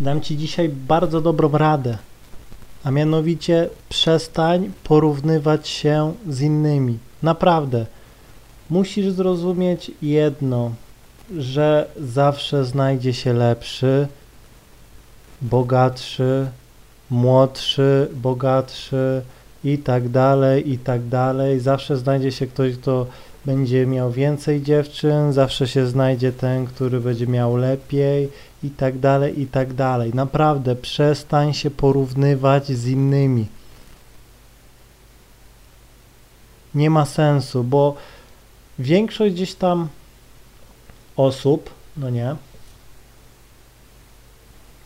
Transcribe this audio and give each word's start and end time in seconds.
dam 0.00 0.20
Ci 0.20 0.36
dzisiaj 0.36 0.68
bardzo 0.68 1.20
dobrą 1.20 1.50
radę, 1.50 1.98
a 2.84 2.90
mianowicie 2.90 3.68
przestań 3.88 4.70
porównywać 4.84 5.68
się 5.68 6.14
z 6.28 6.40
innymi. 6.40 6.98
Naprawdę. 7.22 7.86
Musisz 8.70 9.12
zrozumieć 9.12 9.90
jedno, 10.02 10.70
że 11.38 11.88
zawsze 12.00 12.64
znajdzie 12.64 13.14
się 13.14 13.32
lepszy, 13.32 14.08
bogatszy, 15.42 16.46
młodszy, 17.10 18.08
bogatszy 18.14 19.22
i 19.64 19.78
tak 19.78 20.08
dalej, 20.08 20.70
i 20.72 20.78
tak 20.78 21.08
dalej. 21.08 21.60
Zawsze 21.60 21.96
znajdzie 21.96 22.32
się 22.32 22.46
ktoś, 22.46 22.76
kto 22.76 23.06
będzie 23.46 23.86
miał 23.86 24.10
więcej 24.10 24.62
dziewczyn, 24.62 25.32
zawsze 25.32 25.68
się 25.68 25.86
znajdzie 25.86 26.32
ten, 26.32 26.66
który 26.66 27.00
będzie 27.00 27.26
miał 27.26 27.56
lepiej 27.56 28.28
i 28.62 28.70
tak 28.70 28.98
dalej, 28.98 29.40
i 29.40 29.46
tak 29.46 29.72
dalej. 29.72 30.14
Naprawdę 30.14 30.76
przestań 30.76 31.54
się 31.54 31.70
porównywać 31.70 32.66
z 32.66 32.86
innymi. 32.86 33.46
Nie 36.74 36.90
ma 36.90 37.04
sensu, 37.04 37.64
bo 37.64 37.96
większość 38.78 39.34
gdzieś 39.34 39.54
tam 39.54 39.88
osób, 41.16 41.70
no 41.96 42.10
nie, 42.10 42.36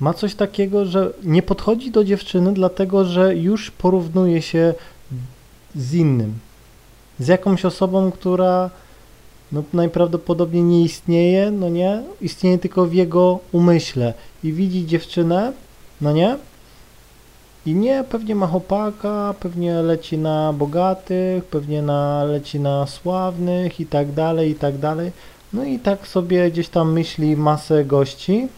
ma 0.00 0.14
coś 0.14 0.34
takiego, 0.34 0.86
że 0.86 1.12
nie 1.22 1.42
podchodzi 1.42 1.90
do 1.90 2.04
dziewczyny, 2.04 2.54
dlatego 2.54 3.04
że 3.04 3.36
już 3.36 3.70
porównuje 3.70 4.42
się 4.42 4.74
z 5.74 5.94
innym, 5.94 6.38
z 7.18 7.28
jakąś 7.28 7.64
osobą, 7.64 8.12
która 8.12 8.70
no, 9.52 9.62
najprawdopodobniej 9.72 10.62
nie 10.62 10.82
istnieje, 10.82 11.50
no 11.50 11.68
nie, 11.68 12.02
istnieje 12.20 12.58
tylko 12.58 12.86
w 12.86 12.94
jego 12.94 13.38
umyśle. 13.52 14.14
I 14.44 14.52
widzi 14.52 14.86
dziewczynę, 14.86 15.52
no 16.00 16.12
nie, 16.12 16.36
i 17.66 17.74
nie, 17.74 18.04
pewnie 18.04 18.34
ma 18.34 18.46
chłopaka, 18.46 19.34
pewnie 19.40 19.74
leci 19.74 20.18
na 20.18 20.52
bogatych, 20.52 21.44
pewnie 21.44 21.82
na, 21.82 22.24
leci 22.24 22.60
na 22.60 22.86
sławnych 22.86 23.80
i 23.80 23.86
tak 23.86 24.12
dalej, 24.12 24.50
i 24.50 24.54
tak 24.54 24.78
dalej. 24.78 25.12
No 25.52 25.64
i 25.64 25.78
tak 25.78 26.06
sobie 26.06 26.50
gdzieś 26.50 26.68
tam 26.68 26.92
myśli 26.92 27.36
masę 27.36 27.84
gości. 27.84 28.48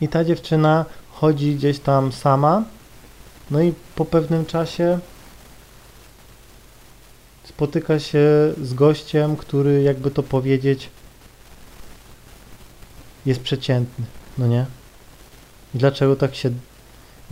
I 0.00 0.08
ta 0.08 0.24
dziewczyna 0.24 0.84
chodzi 1.12 1.54
gdzieś 1.54 1.78
tam 1.78 2.12
sama, 2.12 2.62
no 3.50 3.62
i 3.62 3.72
po 3.94 4.04
pewnym 4.04 4.46
czasie 4.46 4.98
spotyka 7.48 7.98
się 7.98 8.28
z 8.62 8.74
gościem, 8.74 9.36
który 9.36 9.82
jakby 9.82 10.10
to 10.10 10.22
powiedzieć 10.22 10.90
jest 13.26 13.40
przeciętny, 13.40 14.04
no 14.38 14.46
nie? 14.46 14.66
Dlaczego 15.74 16.16
tak 16.16 16.34
się 16.34 16.50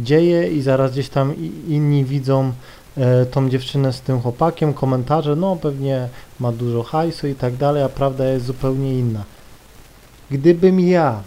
dzieje 0.00 0.48
i 0.48 0.62
zaraz 0.62 0.92
gdzieś 0.92 1.08
tam 1.08 1.34
inni 1.68 2.04
widzą 2.04 2.52
e, 2.96 3.26
tą 3.26 3.48
dziewczynę 3.48 3.92
z 3.92 4.00
tym 4.00 4.20
chłopakiem, 4.20 4.74
komentarze, 4.74 5.36
no 5.36 5.56
pewnie 5.56 6.08
ma 6.40 6.52
dużo 6.52 6.82
hajsu 6.82 7.26
i 7.26 7.34
tak 7.34 7.56
dalej, 7.56 7.82
a 7.82 7.88
prawda 7.88 8.24
jest 8.24 8.46
zupełnie 8.46 8.98
inna. 8.98 9.24
Gdybym 10.30 10.80
ja 10.80 11.22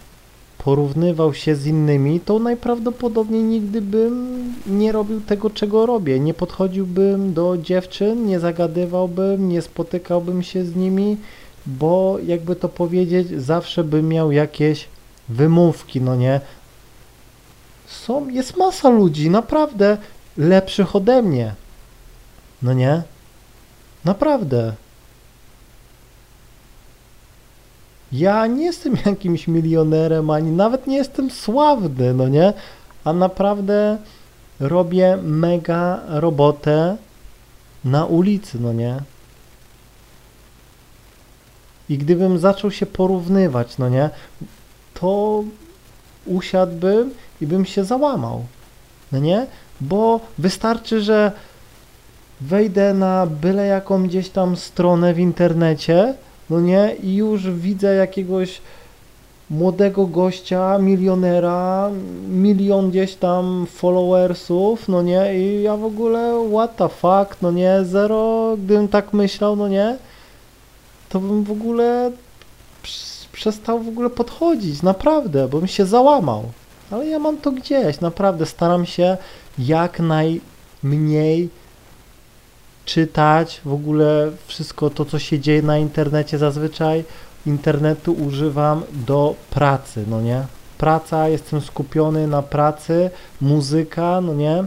porównywał 0.67 1.33
się 1.33 1.55
z 1.55 1.65
innymi, 1.65 2.19
to 2.19 2.39
najprawdopodobniej 2.39 3.43
nigdy 3.43 3.81
bym 3.81 4.53
nie 4.67 4.91
robił 4.91 5.21
tego, 5.21 5.49
czego 5.49 5.85
robię. 5.85 6.19
Nie 6.19 6.33
podchodziłbym 6.33 7.33
do 7.33 7.57
dziewczyn, 7.57 8.25
nie 8.25 8.39
zagadywałbym, 8.39 9.49
nie 9.49 9.61
spotykałbym 9.61 10.43
się 10.43 10.65
z 10.65 10.75
nimi, 10.75 11.17
bo 11.65 12.17
jakby 12.25 12.55
to 12.55 12.69
powiedzieć, 12.69 13.27
zawsze 13.27 13.83
bym 13.83 14.07
miał 14.09 14.31
jakieś 14.31 14.87
wymówki, 15.29 16.01
no 16.01 16.15
nie? 16.15 16.41
Są, 17.87 18.29
jest 18.29 18.57
masa 18.57 18.89
ludzi, 18.89 19.29
naprawdę 19.29 19.97
lepszych 20.37 20.95
ode 20.95 21.21
mnie. 21.21 21.55
No 22.61 22.73
nie? 22.73 23.03
Naprawdę. 24.05 24.73
Ja 28.11 28.47
nie 28.47 28.65
jestem 28.65 28.97
jakimś 29.05 29.47
milionerem, 29.47 30.29
ani 30.29 30.51
nawet 30.51 30.87
nie 30.87 30.97
jestem 30.97 31.31
sławny, 31.31 32.13
no 32.13 32.27
nie? 32.27 32.53
A 33.03 33.13
naprawdę 33.13 33.97
robię 34.59 35.17
mega 35.23 35.99
robotę 36.07 36.97
na 37.85 38.05
ulicy, 38.05 38.59
no 38.59 38.73
nie? 38.73 38.99
I 41.89 41.97
gdybym 41.97 42.39
zaczął 42.39 42.71
się 42.71 42.85
porównywać, 42.85 43.77
no 43.77 43.89
nie? 43.89 44.09
To 44.93 45.43
usiadłbym 46.25 47.13
i 47.41 47.47
bym 47.47 47.65
się 47.65 47.83
załamał, 47.83 48.45
no 49.11 49.19
nie? 49.19 49.47
Bo 49.81 50.19
wystarczy, 50.37 51.01
że 51.01 51.31
wejdę 52.41 52.93
na 52.93 53.25
byle 53.25 53.65
jaką 53.65 54.03
gdzieś 54.03 54.29
tam 54.29 54.57
stronę 54.57 55.13
w 55.13 55.19
internecie, 55.19 56.13
no 56.49 56.61
nie, 56.61 56.95
i 57.03 57.15
już 57.15 57.52
widzę 57.52 57.95
jakiegoś 57.95 58.61
młodego 59.49 60.08
gościa, 60.08 60.77
milionera, 60.77 61.89
milion 62.30 62.89
gdzieś 62.89 63.15
tam 63.15 63.67
followersów, 63.69 64.87
no 64.87 65.02
nie, 65.02 65.39
i 65.39 65.63
ja 65.63 65.77
w 65.77 65.86
ogóle 65.86 66.49
what 66.53 66.75
the 66.75 66.89
fuck, 66.89 67.41
no 67.41 67.52
nie, 67.52 67.80
zero, 67.83 68.55
gdybym 68.57 68.87
tak 68.87 69.13
myślał, 69.13 69.55
no 69.55 69.67
nie, 69.67 69.97
to 71.09 71.19
bym 71.19 71.43
w 71.43 71.52
ogóle 71.52 72.11
przestał 73.31 73.80
w 73.80 73.87
ogóle 73.87 74.09
podchodzić, 74.09 74.81
naprawdę, 74.83 75.47
bo 75.47 75.57
bym 75.59 75.67
się 75.67 75.86
załamał. 75.86 76.43
Ale 76.91 77.07
ja 77.07 77.19
mam 77.19 77.37
to 77.37 77.52
gdzieś, 77.52 77.99
naprawdę 77.99 78.45
staram 78.45 78.86
się 78.86 79.17
jak 79.59 79.99
najmniej 79.99 81.49
czytać, 82.87 83.61
w 83.65 83.73
ogóle 83.73 84.31
wszystko 84.48 84.89
to, 84.89 85.05
co 85.05 85.20
się 85.20 85.39
dzieje 85.39 85.61
na 85.61 85.77
internecie 85.77 86.37
zazwyczaj 86.37 87.03
internetu 87.45 88.14
używam 88.14 88.83
do 88.93 89.36
pracy, 89.49 90.05
no 90.08 90.21
nie? 90.21 90.43
Praca, 90.77 91.30
jestem 91.30 91.61
skupiony 91.61 92.27
na 92.27 92.42
pracy, 92.42 93.09
muzyka, 93.42 94.21
no 94.21 94.33
nie? 94.33 94.64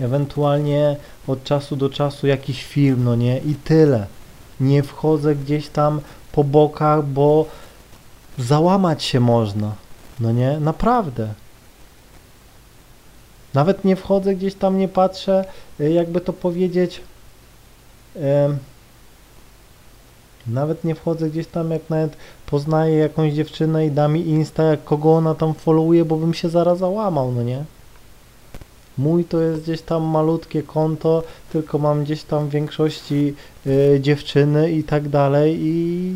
Ewentualnie 0.00 0.96
od 1.26 1.44
czasu 1.44 1.76
do 1.76 1.90
czasu 1.90 2.26
jakiś 2.26 2.64
film, 2.64 3.04
no 3.04 3.16
nie? 3.16 3.38
I 3.38 3.54
tyle. 3.54 4.06
Nie 4.60 4.82
wchodzę 4.82 5.34
gdzieś 5.34 5.68
tam 5.68 6.00
po 6.32 6.44
bokach, 6.44 7.04
bo 7.04 7.46
załamać 8.38 9.04
się 9.04 9.20
można, 9.20 9.72
no 10.20 10.32
nie? 10.32 10.60
Naprawdę. 10.60 11.28
Nawet 13.54 13.84
nie 13.84 13.96
wchodzę 13.96 14.34
gdzieś 14.34 14.54
tam, 14.54 14.78
nie 14.78 14.88
patrzę, 14.88 15.44
jakby 15.78 16.20
to 16.20 16.32
powiedzieć, 16.32 17.00
nawet 20.46 20.84
nie 20.84 20.94
wchodzę 20.94 21.30
gdzieś 21.30 21.46
tam, 21.46 21.70
jak 21.70 21.90
nawet 21.90 22.16
poznaję 22.46 22.96
jakąś 22.96 23.32
dziewczynę 23.32 23.86
i 23.86 23.90
da 23.90 24.08
mi 24.08 24.28
insta, 24.28 24.62
jak 24.62 24.84
kogo 24.84 25.14
ona 25.14 25.34
tam 25.34 25.54
followuje, 25.54 26.04
bo 26.04 26.16
bym 26.16 26.34
się 26.34 26.48
zaraz 26.48 26.78
załamał, 26.78 27.32
no 27.32 27.42
nie? 27.42 27.64
Mój 28.98 29.24
to 29.24 29.40
jest 29.40 29.62
gdzieś 29.62 29.82
tam 29.82 30.02
malutkie 30.02 30.62
konto, 30.62 31.22
tylko 31.52 31.78
mam 31.78 32.04
gdzieś 32.04 32.22
tam 32.22 32.48
w 32.48 32.50
większości 32.50 33.34
y, 33.66 33.98
dziewczyny 34.00 34.72
i 34.72 34.84
tak 34.84 35.08
dalej 35.08 35.58
i 35.60 36.12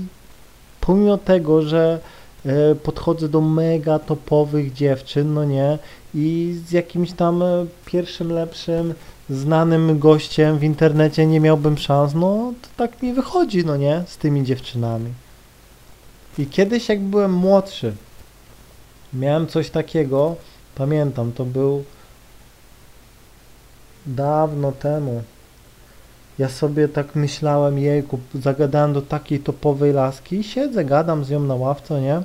pomimo 0.80 1.18
tego, 1.18 1.62
że 1.62 2.00
y, 2.46 2.74
podchodzę 2.74 3.28
do 3.28 3.40
mega 3.40 3.98
topowych 3.98 4.72
dziewczyn, 4.72 5.34
no 5.34 5.44
nie, 5.44 5.78
i 6.14 6.56
z 6.66 6.72
jakimś 6.72 7.12
tam 7.12 7.42
y, 7.42 7.66
pierwszym 7.86 8.32
lepszym 8.32 8.94
znanym 9.30 9.98
gościem 9.98 10.58
w 10.58 10.64
internecie 10.64 11.26
nie 11.26 11.40
miałbym 11.40 11.78
szans, 11.78 12.14
no 12.14 12.52
to 12.62 12.68
tak 12.76 13.02
mi 13.02 13.12
wychodzi, 13.12 13.64
no 13.64 13.76
nie, 13.76 14.02
z 14.06 14.16
tymi 14.16 14.44
dziewczynami. 14.44 15.10
I 16.38 16.46
kiedyś 16.46 16.88
jak 16.88 17.00
byłem 17.00 17.32
młodszy, 17.32 17.92
miałem 19.12 19.46
coś 19.46 19.70
takiego, 19.70 20.36
pamiętam, 20.74 21.32
to 21.32 21.44
był 21.44 21.84
dawno 24.06 24.72
temu. 24.72 25.22
Ja 26.38 26.48
sobie 26.48 26.88
tak 26.88 27.14
myślałem, 27.14 27.78
jejku, 27.78 28.18
zagadałem 28.34 28.92
do 28.92 29.02
takiej 29.02 29.40
topowej 29.40 29.92
laski, 29.92 30.44
siedzę, 30.44 30.84
gadam 30.84 31.24
z 31.24 31.30
nią 31.30 31.40
na 31.40 31.54
ławce, 31.54 32.00
nie? 32.00 32.22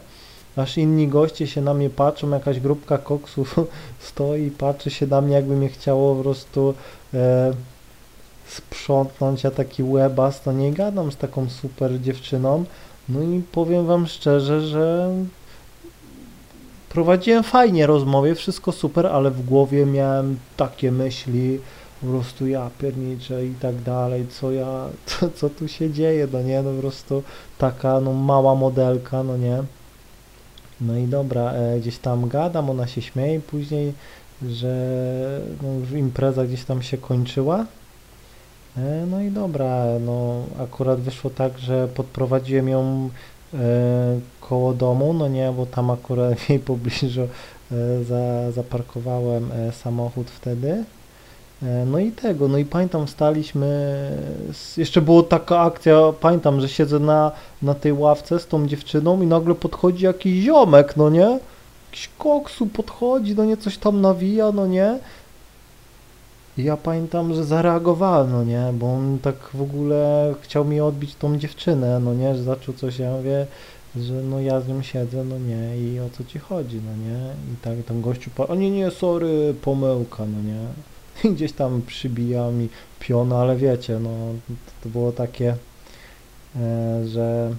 Aż 0.56 0.78
inni 0.78 1.08
goście 1.08 1.48
się 1.48 1.62
na 1.62 1.74
mnie 1.74 1.90
patrzą, 1.90 2.30
jakaś 2.30 2.60
grupka 2.60 2.98
koksów 2.98 3.56
stoi, 4.10 4.52
patrzy 4.52 4.90
się 4.90 5.08
na 5.08 5.22
mnie, 5.22 5.36
jakby 5.36 5.56
mnie 5.56 5.70
chciało 5.70 6.16
po 6.16 6.24
prostu 6.24 6.74
e, 7.14 7.54
sprzątnąć, 8.48 9.44
ja 9.44 9.52
taki 9.52 9.84
łebas, 9.84 10.42
to 10.42 10.52
nie 10.52 10.74
gadam 10.74 11.12
z 11.12 11.18
taką 11.18 11.50
super 11.50 12.02
dziewczyną, 12.02 12.66
no 13.10 13.22
i 13.22 13.42
powiem 13.52 13.86
wam 13.86 14.08
szczerze, 14.08 14.62
że 14.62 15.14
prowadziłem 16.90 17.44
fajnie 17.44 17.88
rozmowie, 17.88 18.36
wszystko 18.36 18.72
super, 18.72 19.08
ale 19.08 19.32
w 19.32 19.46
głowie 19.46 19.86
miałem 19.86 20.38
takie 20.58 20.92
myśli, 20.92 21.60
po 22.02 22.08
prostu 22.08 22.48
ja 22.48 22.70
pierniczę 22.80 23.46
i 23.46 23.54
tak 23.54 23.82
dalej, 23.82 24.28
co 24.28 24.52
ja, 24.52 24.88
co, 25.06 25.30
co 25.30 25.50
tu 25.50 25.68
się 25.68 25.92
dzieje, 25.92 26.28
no 26.34 26.42
nie, 26.42 26.62
no 26.62 26.72
po 26.72 26.82
prostu 26.82 27.24
taka 27.58 28.00
no 28.00 28.14
mała 28.14 28.56
modelka, 28.56 29.24
no 29.24 29.38
nie, 29.38 29.64
No 30.88 30.98
i 30.98 31.08
dobra, 31.08 31.52
e, 31.52 31.80
gdzieś 31.80 31.98
tam 31.98 32.28
gadam, 32.28 32.70
ona 32.70 32.88
się 32.88 33.02
śmieje 33.02 33.40
później, 33.40 33.94
że 34.42 35.42
no, 35.62 35.98
impreza 35.98 36.46
gdzieś 36.46 36.64
tam 36.64 36.82
się 36.82 36.98
kończyła. 36.98 37.66
E, 38.78 39.06
no 39.12 39.22
i 39.22 39.32
dobra, 39.32 39.86
no 40.06 40.44
akurat 40.60 41.00
wyszło 41.00 41.30
tak, 41.30 41.60
że 41.60 41.88
podprowadziłem 41.88 42.70
ją 42.70 43.10
e, 43.54 43.60
koło 44.42 44.74
domu, 44.74 45.14
no 45.14 45.28
nie, 45.28 45.52
bo 45.58 45.66
tam 45.66 45.92
akurat 45.92 46.40
w 46.40 46.50
jej 46.50 46.60
pobliżu 46.60 47.22
e, 47.22 48.04
za, 48.04 48.52
zaparkowałem 48.52 49.52
e, 49.52 49.72
samochód 49.72 50.30
wtedy. 50.30 50.84
E, 51.64 51.86
No 51.86 52.00
i 52.00 52.12
tego, 52.12 52.48
no 52.48 52.58
i 52.58 52.66
pamiętam, 52.66 53.08
staliśmy, 53.08 53.68
jeszcze 54.78 55.02
była 55.02 55.24
taka 55.24 55.60
akcja, 55.60 55.96
pamiętam, 56.22 56.62
że 56.62 56.70
siedzę 56.70 57.00
na, 57.00 57.32
na 57.62 57.74
tej 57.74 57.94
ławce 57.94 58.40
z 58.40 58.48
tą 58.48 58.68
dziewczyną 58.68 59.22
i 59.22 59.28
nagle 59.28 59.56
podchodzi 59.56 60.06
jakiś 60.06 60.44
ziomek, 60.44 60.98
no 60.98 61.10
nie? 61.10 61.40
Jakiś 61.92 62.10
koksu 62.18 62.66
podchodzi, 62.66 63.36
no 63.36 63.46
nie, 63.46 63.58
coś 63.58 63.78
tam 63.78 64.02
nawija, 64.02 64.52
no 64.52 64.68
nie? 64.68 65.00
I 66.58 66.64
ja 66.64 66.78
pamiętam, 66.78 67.34
że 67.34 67.44
zareagowałem, 67.46 68.32
no 68.32 68.44
nie, 68.44 68.66
bo 68.74 68.94
on 68.94 69.20
tak 69.22 69.36
w 69.54 69.62
ogóle 69.62 70.34
chciał 70.42 70.66
mi 70.66 70.82
odbić 70.82 71.16
tą 71.16 71.38
dziewczynę, 71.38 72.00
no 72.00 72.14
nie, 72.14 72.36
że 72.36 72.44
zaczął 72.44 72.74
coś, 72.76 73.00
ja 73.00 73.12
mówię, 73.12 73.46
że 73.96 74.14
no 74.14 74.40
ja 74.40 74.62
z 74.62 74.68
nią 74.68 74.82
siedzę, 74.82 75.24
no 75.24 75.38
nie, 75.40 75.78
i 75.78 76.00
o 76.00 76.10
co 76.18 76.24
ci 76.24 76.40
chodzi, 76.40 76.82
no 76.86 76.92
nie? 77.10 77.20
I 77.54 77.58
tak 77.62 77.74
ten 77.88 78.02
gościu, 78.02 78.30
pa- 78.36 78.48
o 78.48 78.56
nie, 78.56 78.72
nie, 78.72 78.92
sorry, 78.92 79.54
pomyłka, 79.62 80.26
no 80.26 80.42
nie? 80.42 80.60
Gdzieś 81.36 81.52
tam 81.52 81.82
przybija 81.82 82.52
mi 82.52 82.70
piona, 83.00 83.38
ale 83.38 83.56
wiecie, 83.56 84.00
no 84.00 84.10
to, 84.84 84.90
było 84.90 85.12
takie, 85.12 85.56
e, 86.56 87.08
że 87.08 87.56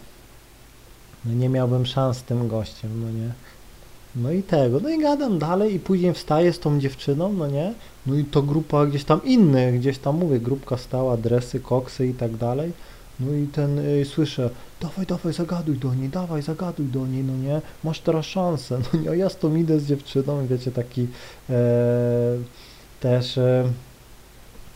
no 1.24 1.34
nie 1.34 1.48
miałbym 1.48 1.86
szans 1.86 2.16
z 2.16 2.22
tym 2.22 2.48
gościem, 2.48 2.90
no 3.04 3.10
nie. 3.10 3.30
No 4.16 4.32
i 4.32 4.42
tego, 4.42 4.80
no 4.80 4.88
i 4.88 4.98
gadam 4.98 5.38
dalej 5.38 5.74
i 5.74 5.80
później 5.80 6.14
wstaję 6.14 6.52
z 6.52 6.58
tą 6.58 6.80
dziewczyną, 6.80 7.32
no 7.32 7.46
nie. 7.46 7.74
No 8.06 8.14
i 8.14 8.24
to 8.24 8.42
grupa 8.42 8.86
gdzieś 8.86 9.04
tam 9.04 9.24
innych, 9.24 9.80
gdzieś 9.80 9.98
tam 9.98 10.18
mówię, 10.18 10.40
grupka 10.40 10.76
stała, 10.76 11.16
dresy, 11.16 11.60
koksy 11.60 12.06
i 12.06 12.14
tak 12.14 12.36
dalej. 12.36 12.72
No 13.20 13.32
i 13.32 13.46
ten 13.46 13.78
y, 13.78 14.04
słyszę, 14.04 14.50
dawaj, 14.80 15.06
dawaj, 15.06 15.32
zagaduj 15.32 15.78
do 15.78 15.94
niej, 15.94 16.08
dawaj, 16.08 16.42
zagaduj 16.42 16.86
do 16.86 17.06
niej, 17.06 17.24
no 17.24 17.36
nie, 17.36 17.60
masz 17.84 18.00
teraz 18.00 18.26
szansę, 18.26 18.78
no 18.92 19.00
nie, 19.00 19.10
a 19.10 19.14
ja 19.14 19.28
z 19.28 19.36
tą 19.36 19.56
idę 19.56 19.80
z 19.80 19.86
dziewczyną 19.86 20.46
wiecie, 20.46 20.72
taki 20.72 21.06
e, 21.50 21.56
też 23.04 23.38
e, 23.38 23.64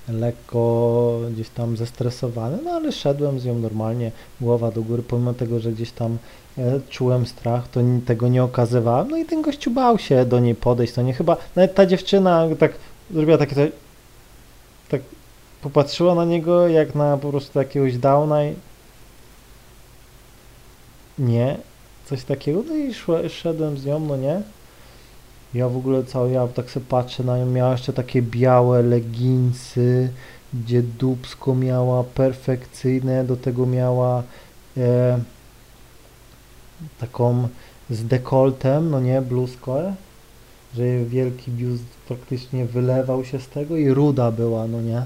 lekko 0.09 1.21
gdzieś 1.33 1.49
tam 1.49 1.77
zestresowany, 1.77 2.59
no 2.65 2.71
ale 2.71 2.93
szedłem 2.93 3.41
z 3.41 3.45
nią 3.45 3.59
normalnie, 3.59 4.11
głowa 4.41 4.71
do 4.71 4.83
góry, 4.83 5.03
pomimo 5.03 5.35
tego, 5.35 5.61
że 5.61 5.73
gdzieś 5.73 5.91
tam 5.91 6.19
e, 6.59 6.81
czułem 6.89 7.27
strach, 7.27 7.69
to 7.69 7.81
tego 8.07 8.29
nie 8.29 8.45
okazywałem, 8.45 9.11
no 9.11 9.17
i 9.17 9.25
ten 9.25 9.43
gościu 9.43 9.71
bał 9.71 9.99
się 9.99 10.25
do 10.25 10.41
niej 10.41 10.55
podejść, 10.55 10.93
to 10.93 11.03
nie 11.03 11.13
chyba, 11.13 11.37
nawet 11.57 11.75
ta 11.75 11.87
dziewczyna 11.87 12.49
tak 12.59 12.73
zrobiła 13.11 13.39
takie, 13.39 13.55
coś- 13.55 13.73
tak 14.89 15.01
popatrzyła 15.63 16.15
na 16.15 16.25
niego 16.25 16.69
jak 16.69 16.95
na 16.95 17.17
po 17.17 17.31
prostu 17.31 17.59
jakiegoś 17.59 17.99
downa 17.99 18.45
i 18.45 18.55
nie, 21.19 21.57
coś 22.07 22.25
takiego, 22.25 22.63
no 22.69 22.75
i 22.75 22.95
szedłem 23.31 23.79
z 23.79 23.85
nią, 23.85 24.01
no 24.01 24.17
nie, 24.17 24.43
ja 25.55 25.69
w 25.69 25.77
ogóle 25.77 26.05
cały, 26.05 26.31
ja 26.31 26.49
tak 26.49 26.71
sobie 26.71 26.87
patrzę 26.89 27.25
na 27.25 27.39
nią, 27.39 27.47
miała 27.47 27.73
jeszcze 27.73 27.93
takie 27.93 28.23
białe 28.23 28.83
leginsy, 28.83 30.11
gdzie 30.55 30.83
dupsko 30.83 31.55
miała 31.55 32.05
perfekcyjne, 32.05 33.25
do 33.25 33.37
tego 33.37 33.67
miała 33.67 34.23
e, 34.77 35.19
taką 37.01 37.49
z 37.91 38.05
dekoltem, 38.05 38.91
no 38.91 39.01
nie, 39.01 39.23
bluzkę, 39.23 39.95
że 40.75 40.87
jej 40.87 41.07
wielki 41.07 41.51
biust 41.51 41.85
praktycznie 42.09 42.67
wylewał 42.67 43.25
się 43.25 43.41
z 43.41 43.49
tego 43.49 43.77
i 43.77 43.91
ruda 43.91 44.31
była, 44.31 44.67
no 44.67 44.81
nie. 44.81 45.03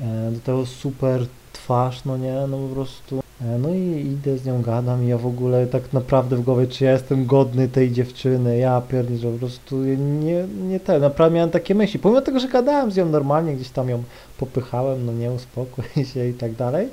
E, 0.00 0.30
do 0.32 0.40
tego 0.40 0.66
super 0.66 1.26
twarz, 1.52 2.04
no 2.04 2.16
nie, 2.16 2.34
no 2.48 2.58
po 2.58 2.74
prostu. 2.74 3.25
E, 3.40 3.58
no 3.58 3.74
i 3.74 4.06
idę 4.06 4.38
z 4.38 4.44
nią 4.44 4.62
gadam 4.62 5.04
i 5.04 5.08
ja 5.08 5.18
w 5.18 5.26
ogóle 5.26 5.66
tak 5.66 5.92
naprawdę 5.92 6.36
w 6.36 6.42
głowie, 6.42 6.66
czy 6.66 6.84
ja 6.84 6.92
jestem 6.92 7.26
godny 7.26 7.68
tej 7.68 7.92
dziewczyny, 7.92 8.58
ja 8.58 8.80
pierniczę, 8.80 9.32
po 9.32 9.38
prostu 9.38 9.76
nie, 9.84 10.46
nie 10.68 10.80
ten, 10.80 11.00
naprawdę 11.00 11.36
miałem 11.36 11.50
takie 11.50 11.74
myśli, 11.74 12.00
pomimo 12.00 12.20
tego, 12.20 12.40
że 12.40 12.48
gadałem 12.48 12.90
z 12.90 12.96
nią 12.96 13.06
normalnie, 13.06 13.54
gdzieś 13.54 13.70
tam 13.70 13.88
ją 13.88 14.02
popychałem, 14.38 15.06
no 15.06 15.12
nie, 15.12 15.30
uspokój 15.30 15.84
się 16.12 16.28
i 16.28 16.34
tak 16.34 16.52
dalej, 16.52 16.88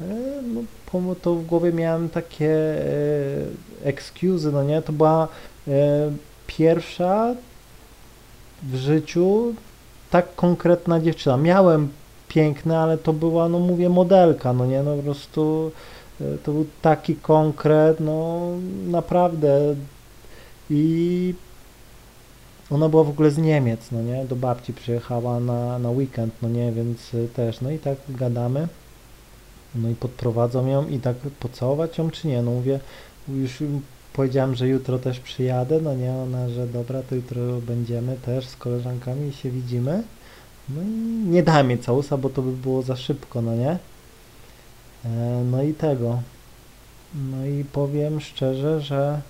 e, 0.00 0.04
no 0.54 0.60
pomimo 0.92 1.14
to 1.14 1.34
w 1.34 1.46
głowie 1.46 1.72
miałem 1.72 2.08
takie 2.08 2.50
e, 3.84 4.52
no 4.52 4.62
nie, 4.62 4.82
to 4.82 4.92
była 4.92 5.28
e, 5.68 6.10
pierwsza 6.46 7.34
w 8.62 8.76
życiu 8.76 9.54
tak 10.10 10.34
konkretna 10.34 11.00
dziewczyna. 11.00 11.36
Miałem 11.36 11.88
piękne, 12.28 12.78
ale 12.78 12.98
to 12.98 13.12
była, 13.12 13.48
no 13.48 13.58
mówię, 13.58 13.88
modelka, 13.88 14.52
no 14.52 14.66
nie, 14.66 14.82
no 14.82 14.96
po 14.96 15.02
prostu 15.02 15.70
e, 16.20 16.38
to 16.38 16.52
był 16.52 16.66
taki 16.82 17.16
konkret, 17.16 18.00
no 18.00 18.40
naprawdę. 18.86 19.74
I 20.70 21.34
ona 22.70 22.88
była 22.88 23.04
w 23.04 23.08
ogóle 23.08 23.30
z 23.30 23.38
Niemiec, 23.38 23.90
no 23.92 24.02
nie, 24.02 24.24
do 24.24 24.36
babci 24.36 24.72
przyjechała 24.72 25.40
na, 25.40 25.78
na 25.78 25.90
weekend, 25.90 26.34
no 26.42 26.48
nie, 26.48 26.72
więc 26.72 27.14
e, 27.14 27.28
też, 27.28 27.60
no 27.60 27.70
i 27.70 27.78
tak 27.78 27.98
gadamy, 28.08 28.68
no 29.74 29.88
i 29.88 29.94
podprowadzą 29.94 30.66
ją 30.66 30.88
i 30.88 30.98
tak 30.98 31.16
pocałować 31.16 31.98
ją, 31.98 32.10
czy 32.10 32.28
nie, 32.28 32.42
no 32.42 32.50
mówię, 32.50 32.80
już 33.28 33.62
powiedziałem, 34.12 34.54
że 34.54 34.68
jutro 34.68 34.98
też 34.98 35.20
przyjadę, 35.20 35.80
no 35.80 35.94
nie, 35.94 36.12
ona, 36.12 36.48
że 36.48 36.66
dobra, 36.66 37.02
to 37.02 37.14
jutro 37.14 37.40
będziemy 37.66 38.16
też 38.16 38.46
z 38.46 38.56
koleżankami 38.56 39.28
i 39.28 39.32
się 39.32 39.50
widzimy. 39.50 40.02
No 40.68 40.82
i 40.82 40.86
nie 41.30 41.42
dałem 41.42 41.70
jej 41.70 41.78
całusa, 41.78 42.16
bo 42.16 42.28
to 42.30 42.42
by 42.42 42.52
było 42.52 42.82
za 42.82 42.96
szybko, 42.96 43.42
no 43.42 43.54
nie? 43.54 43.78
E, 45.04 45.42
no 45.50 45.62
i 45.62 45.74
tego. 45.74 46.18
No 47.30 47.46
i 47.46 47.64
powiem 47.64 48.20
szczerze, 48.20 48.80
że 48.80 49.20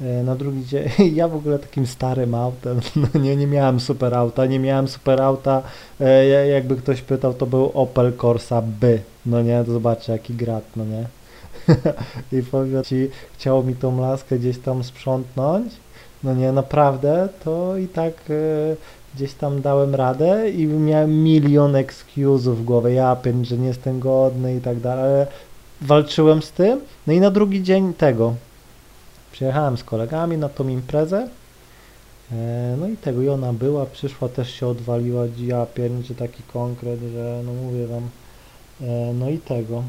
e, 0.00 0.22
na 0.22 0.36
drugi 0.36 0.66
dzień, 0.66 0.88
ja 1.14 1.28
w 1.28 1.34
ogóle 1.36 1.58
takim 1.58 1.86
starym 1.86 2.34
autem, 2.34 2.80
no 2.96 3.20
nie, 3.20 3.36
nie 3.36 3.46
miałem 3.46 3.80
super 3.80 4.14
auta, 4.14 4.46
nie 4.46 4.58
miałem 4.58 4.88
super 4.88 5.22
auta, 5.22 5.62
e, 6.00 6.26
ja- 6.26 6.44
jakby 6.46 6.76
ktoś 6.76 7.02
pytał, 7.02 7.34
to 7.34 7.46
był 7.46 7.70
Opel 7.74 8.12
Corsa 8.16 8.62
B, 8.62 8.98
no 9.26 9.42
nie, 9.42 9.64
to 9.66 9.72
zobaczcie 9.72 10.12
jaki 10.12 10.34
grat, 10.34 10.64
no 10.76 10.84
nie? 10.84 11.04
I 12.38 12.42
powiem 12.42 12.84
ci, 12.84 13.08
chciało 13.38 13.62
mi 13.62 13.74
tą 13.74 14.00
laskę 14.00 14.38
gdzieś 14.38 14.58
tam 14.58 14.84
sprzątnąć, 14.84 15.72
no 16.24 16.34
nie, 16.34 16.52
naprawdę, 16.52 17.28
to 17.44 17.76
i 17.76 17.88
tak 17.88 18.12
gdzieś 19.14 19.34
tam 19.34 19.62
dałem 19.62 19.94
radę 19.94 20.50
i 20.50 20.66
miałem 20.66 21.24
milion 21.24 21.72
excuse'ów 21.72 22.54
w 22.54 22.64
głowie, 22.64 22.92
ja 22.92 23.16
pierd, 23.16 23.44
że 23.44 23.58
nie 23.58 23.68
jestem 23.68 24.00
godny 24.00 24.56
i 24.56 24.60
tak 24.60 24.80
dalej, 24.80 25.04
ale 25.04 25.26
walczyłem 25.80 26.42
z 26.42 26.52
tym, 26.52 26.80
no 27.06 27.12
i 27.12 27.20
na 27.20 27.30
drugi 27.30 27.62
dzień 27.62 27.94
tego, 27.94 28.34
przyjechałem 29.32 29.76
z 29.76 29.84
kolegami 29.84 30.36
na 30.36 30.48
tą 30.48 30.68
imprezę, 30.68 31.28
e, 32.32 32.76
no 32.80 32.88
i 32.88 32.96
tego, 32.96 33.22
i 33.22 33.28
ona 33.28 33.52
była, 33.52 33.86
przyszła, 33.86 34.28
też 34.28 34.50
się 34.54 34.66
odwaliła, 34.66 35.22
ja 35.38 35.66
pierniczę 35.66 36.14
taki 36.14 36.42
konkret, 36.42 37.00
że 37.12 37.42
no 37.46 37.52
mówię 37.52 37.86
wam, 37.86 38.08
e, 38.80 39.14
no 39.14 39.30
i 39.30 39.38
tego. 39.38 39.82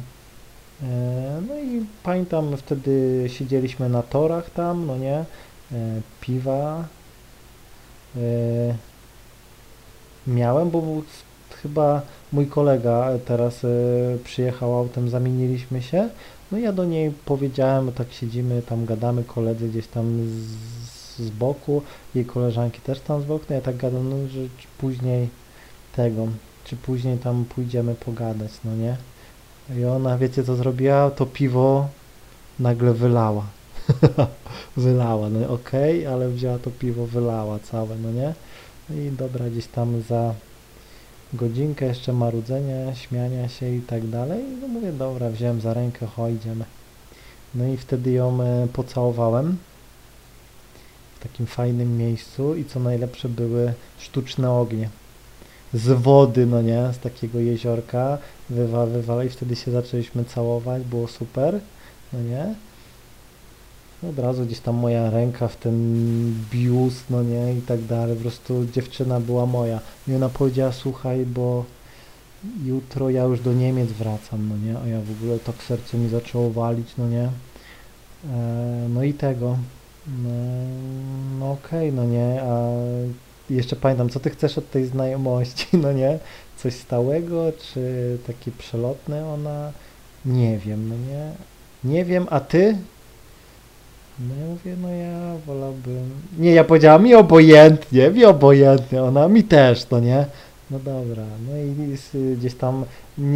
E, 0.83 1.41
No 1.47 1.55
i 1.55 1.85
pamiętam 2.03 2.57
wtedy 2.57 3.25
siedzieliśmy 3.27 3.89
na 3.89 4.03
torach 4.03 4.49
tam, 4.49 4.85
no 4.87 4.97
nie, 4.97 5.25
piwa 6.21 6.87
miałem, 10.27 10.69
bo 10.69 10.83
chyba 11.61 12.01
mój 12.33 12.47
kolega 12.47 13.09
teraz 13.25 13.63
e, 13.63 13.67
przyjechał 14.23 14.77
autem, 14.77 15.09
zamieniliśmy 15.09 15.81
się, 15.81 16.09
no 16.51 16.57
ja 16.57 16.73
do 16.73 16.85
niej 16.85 17.11
powiedziałem, 17.25 17.91
tak 17.91 18.13
siedzimy, 18.13 18.61
tam 18.61 18.85
gadamy, 18.85 19.23
koledzy 19.23 19.69
gdzieś 19.69 19.87
tam 19.87 20.27
z, 20.27 21.19
z 21.19 21.29
boku, 21.29 21.81
jej 22.15 22.25
koleżanki 22.25 22.81
też 22.81 22.99
tam 22.99 23.21
z 23.21 23.25
boku, 23.25 23.45
no 23.49 23.55
ja 23.55 23.61
tak 23.61 23.77
gadam, 23.77 24.09
no, 24.09 24.27
że 24.27 24.39
później 24.77 25.29
tego, 25.95 26.27
czy 26.63 26.75
później 26.75 27.17
tam 27.17 27.45
pójdziemy 27.45 27.95
pogadać, 27.95 28.51
no 28.65 28.75
nie. 28.75 28.97
I 29.77 29.85
ona, 29.85 30.17
wiecie 30.17 30.43
co 30.43 30.55
zrobiła? 30.55 31.11
To 31.11 31.25
piwo 31.25 31.87
nagle 32.59 32.93
wylała. 32.93 33.45
wylała, 34.77 35.29
no 35.29 35.49
okej, 35.49 36.07
ale 36.07 36.29
wzięła 36.29 36.59
to 36.59 36.69
piwo, 36.71 37.07
wylała 37.07 37.59
całe, 37.59 37.95
no 37.95 38.11
nie? 38.11 38.33
No 38.91 39.01
i 39.01 39.11
dobra, 39.11 39.49
gdzieś 39.49 39.67
tam 39.67 40.01
za 40.01 40.33
godzinkę 41.33 41.85
jeszcze 41.85 42.13
marudzenia, 42.13 42.95
śmiania 42.95 43.49
się 43.49 43.75
i 43.75 43.81
tak 43.81 44.07
dalej. 44.07 44.43
No 44.61 44.67
mówię, 44.67 44.91
dobra, 44.91 45.29
wziąłem 45.29 45.61
za 45.61 45.73
rękę, 45.73 46.07
ho, 46.07 46.29
idziemy. 46.29 46.65
No 47.55 47.67
i 47.67 47.77
wtedy 47.77 48.11
ją 48.11 48.41
e, 48.41 48.67
pocałowałem 48.73 49.57
w 51.15 51.23
takim 51.23 51.45
fajnym 51.45 51.97
miejscu 51.97 52.55
i 52.55 52.65
co 52.65 52.79
najlepsze 52.79 53.29
były 53.29 53.73
sztuczne 53.99 54.51
ognie. 54.51 54.89
Z 55.73 56.01
wody, 56.01 56.45
no 56.45 56.61
nie, 56.61 56.93
z 56.93 56.99
takiego 56.99 57.39
jeziorka 57.39 58.17
wywa, 58.49 58.85
wywala 58.85 59.23
i 59.23 59.29
wtedy 59.29 59.55
się 59.55 59.71
zaczęliśmy 59.71 60.25
całować, 60.25 60.83
było 60.83 61.07
super, 61.07 61.59
no 62.13 62.21
nie? 62.21 62.55
Od 64.09 64.19
razu 64.19 64.45
gdzieś 64.45 64.59
tam 64.59 64.75
moja 64.75 65.09
ręka 65.09 65.47
w 65.47 65.55
ten 65.55 65.75
biust, 66.51 67.05
no 67.09 67.23
nie, 67.23 67.53
i 67.53 67.61
tak 67.61 67.81
dalej. 67.81 68.15
Po 68.15 68.21
prostu 68.21 68.65
dziewczyna 68.73 69.19
była 69.19 69.45
moja. 69.45 69.79
I 70.07 70.15
ona 70.15 70.29
powiedziała, 70.29 70.71
słuchaj, 70.71 71.25
bo 71.25 71.65
jutro 72.63 73.09
ja 73.09 73.23
już 73.23 73.39
do 73.39 73.53
Niemiec 73.53 73.91
wracam, 73.91 74.49
no 74.49 74.57
nie, 74.57 74.79
a 74.79 74.87
ja 74.87 75.01
w 75.01 75.11
ogóle 75.11 75.39
tak 75.39 75.63
serce 75.63 75.97
mi 75.97 76.09
zaczęło 76.09 76.49
walić, 76.51 76.87
no 76.97 77.07
nie. 77.07 77.29
E, 78.29 78.87
no 78.89 79.03
i 79.03 79.13
tego. 79.13 79.57
No, 80.07 80.29
no 81.39 81.51
okej, 81.51 81.93
no 81.93 82.05
nie, 82.05 82.41
a 82.43 82.69
jeszcze 83.49 83.75
pamiętam, 83.75 84.09
co 84.09 84.19
ty 84.19 84.29
chcesz 84.29 84.57
od 84.57 84.71
tej 84.71 84.85
znajomości, 84.85 85.67
no 85.83 85.91
nie? 85.91 86.19
Coś 86.57 86.73
stałego, 86.73 87.51
czy 87.61 88.17
takie 88.27 88.51
przelotne 88.51 89.29
ona? 89.29 89.71
Nie 90.25 90.57
wiem, 90.57 90.89
no 90.89 90.95
nie. 90.95 91.31
Nie 91.83 92.05
wiem, 92.05 92.27
a 92.29 92.39
ty? 92.39 92.77
No 94.29 94.35
ja 94.35 94.49
mówię, 94.49 94.75
no 94.81 94.89
ja 94.89 95.37
wolałbym... 95.45 96.09
Nie, 96.39 96.51
ja 96.51 96.63
powiedziałam 96.63 97.03
mi 97.03 97.15
obojętnie, 97.15 98.09
mi 98.09 98.25
obojętnie, 98.25 99.03
ona 99.03 99.27
mi 99.27 99.43
też, 99.43 99.89
no 99.89 99.99
nie? 99.99 100.25
No 100.71 100.79
dobra, 100.79 101.23
no 101.47 101.57
i 101.57 101.97
gdzieś 102.35 102.55
tam 102.55 102.85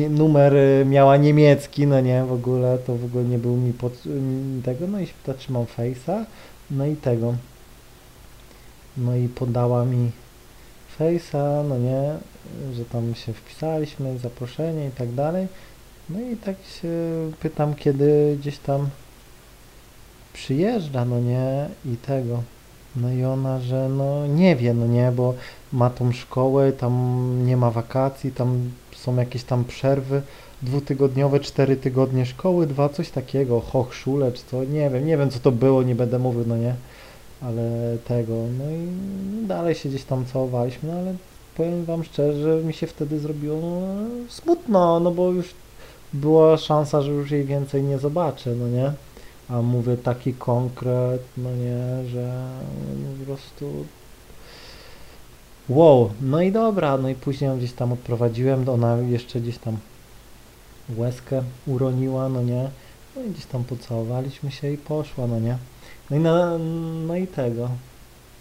numer 0.10 0.56
y, 0.56 0.86
miała 0.86 1.18
niemiecki, 1.18 1.88
no 1.88 2.02
nie, 2.02 2.24
w 2.24 2.32
ogóle, 2.32 2.78
to 2.78 2.96
w 2.96 3.06
ogóle 3.06 3.24
nie 3.24 3.38
był 3.38 3.58
mi 3.58 3.74
pod 3.74 4.06
mi 4.06 4.62
tego, 4.62 4.88
no 4.88 5.00
i 5.00 5.08
się 5.08 5.14
pyta, 5.24 5.40
czy 5.40 5.52
mam 5.52 5.66
face'a, 5.66 6.26
no 6.72 6.86
i 6.86 6.96
tego. 6.96 7.34
No 8.98 9.16
i 9.16 9.28
podała 9.28 9.86
mi 9.86 10.12
face'a, 11.00 11.70
no 11.70 11.78
nie, 11.78 12.16
że 12.74 12.86
tam 12.86 13.16
się 13.16 13.34
wpisaliśmy, 13.34 14.18
zaproszenie 14.18 14.88
i 14.88 14.92
tak 14.92 15.12
dalej. 15.12 15.48
No 16.10 16.20
i 16.22 16.36
tak 16.36 16.56
się 16.82 16.90
pytam, 17.40 17.76
kiedy 17.76 18.38
gdzieś 18.40 18.58
tam 18.58 18.90
przyjeżdża, 20.36 21.06
no 21.06 21.20
nie, 21.20 21.68
i 21.86 21.98
tego. 21.98 22.44
No 22.96 23.12
i 23.12 23.24
ona, 23.24 23.60
że 23.60 23.90
no 23.90 24.28
nie 24.28 24.56
wie, 24.56 24.74
no 24.74 24.88
nie, 24.88 25.12
bo 25.12 25.34
ma 25.74 25.90
tą 25.90 26.12
szkołę, 26.12 26.72
tam 26.72 26.94
nie 27.46 27.58
ma 27.58 27.72
wakacji, 27.72 28.32
tam 28.32 28.72
są 28.96 29.16
jakieś 29.16 29.44
tam 29.44 29.66
przerwy 29.66 30.22
dwutygodniowe, 30.62 31.40
cztery 31.40 31.76
tygodnie 31.76 32.26
szkoły, 32.26 32.68
dwa, 32.68 32.90
coś 32.90 33.10
takiego, 33.10 33.60
Hochschule 33.60 34.32
czy 34.32 34.44
co, 34.52 34.64
nie 34.64 34.90
wiem, 34.90 35.08
nie 35.08 35.18
wiem 35.18 35.30
co 35.30 35.40
to 35.40 35.52
było, 35.52 35.84
nie 35.84 35.96
będę 35.96 36.20
mówił, 36.20 36.44
no 36.48 36.58
nie, 36.58 36.76
ale 37.42 37.98
tego, 38.08 38.34
no 38.34 38.64
i 38.72 39.48
dalej 39.48 39.76
się 39.76 39.90
gdzieś 39.90 40.04
tam 40.04 40.26
całowaliśmy, 40.26 40.90
no 40.90 41.00
ale 41.00 41.16
powiem 41.58 41.86
wam 41.86 42.04
szczerze, 42.04 42.62
mi 42.64 42.74
się 42.74 42.88
wtedy 42.88 43.20
zrobiło 43.20 43.58
no, 43.62 44.06
smutno, 44.30 45.00
no 45.00 45.12
bo 45.12 45.32
już 45.32 45.48
była 46.14 46.58
szansa, 46.58 47.02
że 47.02 47.12
już 47.12 47.32
jej 47.32 47.44
więcej 47.44 47.84
nie 47.84 47.98
zobaczę, 47.98 48.56
no 48.56 48.68
nie, 48.68 48.92
a 49.50 49.62
mówię 49.62 49.98
taki 49.98 50.34
konkret, 50.34 51.22
no 51.38 51.50
nie, 51.56 52.10
że 52.10 52.50
po 53.20 53.26
prostu 53.26 53.86
wow, 55.70 56.10
no 56.22 56.42
i 56.42 56.52
dobra, 56.52 56.98
no 56.98 57.10
i 57.10 57.16
później 57.16 57.50
ją 57.50 57.58
gdzieś 57.58 57.74
tam 57.74 57.92
odprowadziłem, 57.92 58.70
ona 58.70 58.98
jeszcze 58.98 59.42
gdzieś 59.42 59.58
tam 59.58 59.78
łezkę 60.98 61.44
uroniła, 61.68 62.30
no 62.30 62.42
nie, 62.42 62.70
no 63.16 63.22
i 63.22 63.30
gdzieś 63.30 63.46
tam 63.46 63.64
pocałowaliśmy 63.64 64.52
się 64.52 64.72
i 64.72 64.78
poszła, 64.78 65.28
no 65.28 65.40
nie, 65.40 65.58
no 66.10 66.18
i, 66.18 66.20
na, 66.20 66.58
no 67.08 67.16
i 67.16 67.28
tego, 67.28 67.70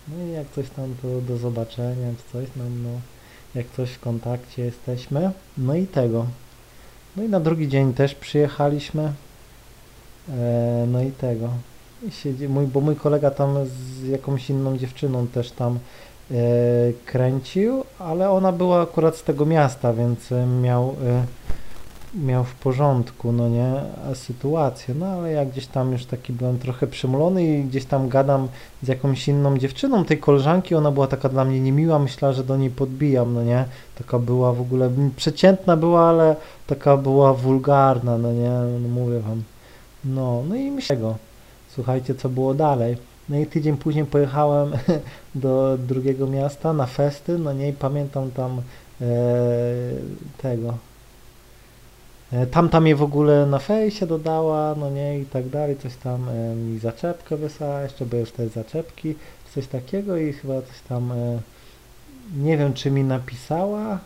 no 0.08 0.24
i 0.26 0.32
jak 0.32 0.50
coś 0.50 0.70
tam 0.70 0.94
to 1.02 1.20
do 1.20 1.36
zobaczenia, 1.38 2.12
czy 2.16 2.32
coś, 2.32 2.48
no, 2.56 2.64
no, 2.64 3.00
jak 3.54 3.66
coś 3.76 3.90
w 3.90 4.00
kontakcie 4.00 4.64
jesteśmy, 4.64 5.30
no 5.58 5.74
i 5.74 5.86
tego, 5.86 6.26
no 7.16 7.22
i 7.22 7.28
na 7.28 7.40
drugi 7.40 7.68
dzień 7.68 7.94
też 7.94 8.14
przyjechaliśmy, 8.14 9.12
no 10.86 11.02
i 11.02 11.10
tego, 11.10 11.48
siedzi, 12.10 12.48
mój, 12.48 12.66
bo 12.66 12.80
mój 12.80 12.96
kolega 12.96 13.30
tam 13.30 13.54
z 13.66 14.06
jakąś 14.06 14.50
inną 14.50 14.78
dziewczyną 14.78 15.26
też 15.26 15.50
tam 15.50 15.78
e, 16.30 16.34
kręcił, 17.06 17.84
ale 17.98 18.30
ona 18.30 18.52
była 18.52 18.82
akurat 18.82 19.16
z 19.16 19.22
tego 19.22 19.46
miasta, 19.46 19.92
więc 19.92 20.32
e, 20.32 20.46
miał, 20.46 20.96
e, 21.06 21.24
miał 22.26 22.44
w 22.44 22.54
porządku, 22.54 23.32
no 23.32 23.48
nie, 23.48 23.72
sytuację, 24.14 24.94
no 24.94 25.06
ale 25.06 25.32
ja 25.32 25.44
gdzieś 25.46 25.66
tam 25.66 25.92
już 25.92 26.06
taki 26.06 26.32
byłem 26.32 26.58
trochę 26.58 26.86
przymulony 26.86 27.44
i 27.44 27.64
gdzieś 27.64 27.84
tam 27.84 28.08
gadam 28.08 28.48
z 28.82 28.88
jakąś 28.88 29.28
inną 29.28 29.58
dziewczyną 29.58 30.04
tej 30.04 30.18
koleżanki, 30.18 30.74
ona 30.74 30.90
była 30.90 31.06
taka 31.06 31.28
dla 31.28 31.44
mnie 31.44 31.60
niemiła, 31.60 31.98
myślała, 31.98 32.34
że 32.34 32.44
do 32.44 32.56
niej 32.56 32.70
podbijam, 32.70 33.34
no 33.34 33.42
nie, 33.42 33.64
taka 33.98 34.18
była 34.18 34.52
w 34.52 34.60
ogóle, 34.60 34.90
przeciętna 35.16 35.76
była, 35.76 36.08
ale 36.08 36.36
taka 36.66 36.96
była 36.96 37.34
wulgarna, 37.34 38.18
no 38.18 38.32
nie, 38.32 38.50
no 38.80 38.88
mówię 38.88 39.20
wam, 39.20 39.42
no, 40.04 40.42
no 40.48 40.54
i 40.54 40.70
myślę 40.70 40.96
słuchajcie, 41.74 42.14
co 42.14 42.28
było 42.28 42.54
dalej. 42.54 42.96
No 43.28 43.38
i 43.38 43.46
tydzień 43.46 43.76
później 43.76 44.04
pojechałem 44.04 44.72
do 45.34 45.78
drugiego 45.78 46.26
miasta 46.26 46.72
na 46.72 46.86
festy, 46.86 47.38
no 47.38 47.52
nie, 47.52 47.72
pamiętam 47.72 48.30
tam 48.30 48.62
e, 49.00 49.04
tego. 50.42 50.74
E, 52.32 52.46
tamta 52.46 52.80
mnie 52.80 52.96
w 52.96 53.02
ogóle 53.02 53.46
na 53.46 53.58
fejsie 53.58 54.06
dodała, 54.06 54.74
no 54.74 54.90
nie, 54.90 55.18
i 55.18 55.26
tak 55.26 55.48
dalej, 55.48 55.76
coś 55.76 55.96
tam 55.96 56.28
e, 56.28 56.54
mi 56.54 56.78
zaczepkę 56.78 57.36
wysłała, 57.36 57.82
jeszcze 57.82 58.06
były 58.06 58.20
już 58.20 58.32
te 58.32 58.48
zaczepki, 58.48 59.14
coś 59.54 59.66
takiego 59.66 60.16
i 60.16 60.32
chyba 60.32 60.62
coś 60.62 60.80
tam, 60.88 61.12
e, 61.12 61.38
nie 62.36 62.58
wiem, 62.58 62.74
czy 62.74 62.90
mi 62.90 63.04
napisała. 63.04 63.98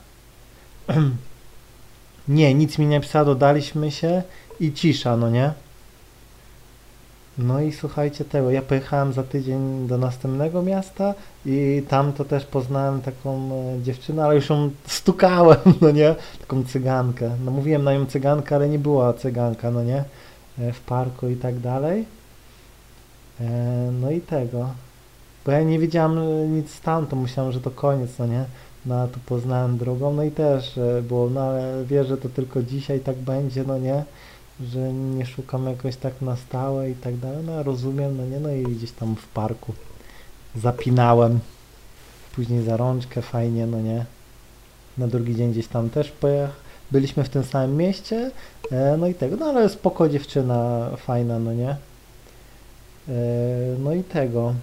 nie, 2.28 2.55
nic 2.55 2.78
mi 2.78 2.87
nie 2.87 2.97
napisała, 2.97 3.25
dodaliśmy 3.25 3.90
się 3.90 4.23
i 4.61 4.73
cisza, 4.73 5.17
no 5.17 5.31
nie. 5.31 5.52
No 7.38 7.61
i 7.61 7.73
słuchajcie 7.73 8.25
tego, 8.25 8.50
ja 8.50 8.62
pojechałem 8.62 9.12
za 9.12 9.23
tydzień 9.23 9.87
do 9.87 9.99
następnego 9.99 10.62
miasta 10.62 11.14
i 11.47 11.83
tam 11.88 12.12
to 12.12 12.25
też 12.25 12.45
poznałem 12.45 13.02
taką 13.02 13.50
e, 13.52 13.83
dziewczynę, 13.83 14.25
ale 14.25 14.35
już 14.35 14.50
ją 14.50 14.71
stukałem, 14.87 15.57
no 15.80 15.90
nie, 15.90 16.14
taką 16.40 16.64
cygankę. 16.64 17.30
No 17.45 17.50
mówiłem 17.50 17.85
na 17.85 17.95
nią 17.95 18.07
cygankę, 18.07 18.54
ale 18.57 18.68
nie 18.68 18.78
była 18.78 19.12
cyganka, 19.12 19.71
no 19.71 19.85
nie, 19.85 20.04
e, 20.59 20.73
w 20.73 20.80
parku 20.80 21.28
i 21.28 21.37
tak 21.37 21.59
dalej. 21.59 22.04
E, 23.40 23.45
no 24.00 24.11
i 24.11 24.21
tego, 24.21 24.68
bo 25.47 25.52
ja 25.52 25.62
nie 25.62 25.78
wiedziałem 25.78 26.54
nic 26.57 26.80
tam, 26.80 27.07
to 27.07 27.16
myślałem, 27.16 27.52
że 27.52 27.61
to 27.61 27.71
koniec, 27.71 28.11
no 28.18 28.26
nie. 28.26 28.45
No 28.87 29.00
a 29.00 29.07
tu 29.07 29.21
poznałem 29.26 29.78
drugą, 29.78 30.14
no 30.14 30.23
i 30.23 30.30
też 30.30 30.80
było, 31.02 31.30
no 31.30 31.40
ale 31.40 31.85
wiesz, 31.85 32.09
że 32.09 32.16
to 32.16 32.28
tylko 32.28 32.62
dzisiaj 32.62 33.00
tak 33.00 33.16
będzie, 33.16 33.64
no 33.64 33.78
nie 33.78 34.04
że 34.61 34.93
nie 34.93 35.27
szukam 35.27 35.67
jakoś 35.67 35.97
tak 35.97 36.23
na 36.23 36.37
stałe 36.37 36.91
i 36.91 36.95
tak 36.95 37.17
dalej, 37.17 37.45
no 37.47 37.62
rozumiem, 37.62 38.17
no 38.17 38.27
nie, 38.27 38.41
no 38.41 38.53
i 38.53 38.62
gdzieś 38.62 38.91
tam 38.91 39.17
w 39.17 39.27
parku 39.27 39.73
zapinałem, 40.57 41.41
później 42.35 42.62
za 42.62 42.77
rączkę, 42.77 43.23
fajnie, 43.23 43.67
no 43.67 43.81
nie, 43.81 44.05
na 44.99 45.07
drugi 45.07 45.37
dzień 45.37 45.53
gdzieś 45.53 45.69
tam 45.69 45.91
też 45.91 46.11
pojech, 46.11 46.50
byliśmy 46.91 47.25
w 47.25 47.29
tym 47.29 47.45
samym 47.45 47.77
mieście, 47.77 48.31
e, 48.73 48.97
no 48.97 49.07
i 49.07 49.15
tego, 49.15 49.37
no 49.37 49.47
ale 49.47 49.69
spoko 49.69 50.09
dziewczyna, 50.09 50.91
fajna, 50.97 51.38
no 51.38 51.53
nie, 51.53 51.71
e, 51.71 51.77
no 53.79 53.95
i 53.95 54.05
tego, 54.05 54.55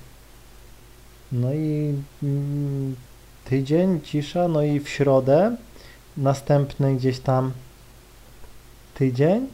no 1.31 1.53
i 1.53 1.95
mm, 2.23 2.95
tydzień, 3.45 4.01
cisza, 4.01 4.47
no 4.47 4.63
i 4.63 4.79
w 4.79 4.89
środę, 4.89 5.55
następny 6.17 6.95
gdzieś 6.95 7.19
tam 7.19 7.51
tydzień, 8.93 9.47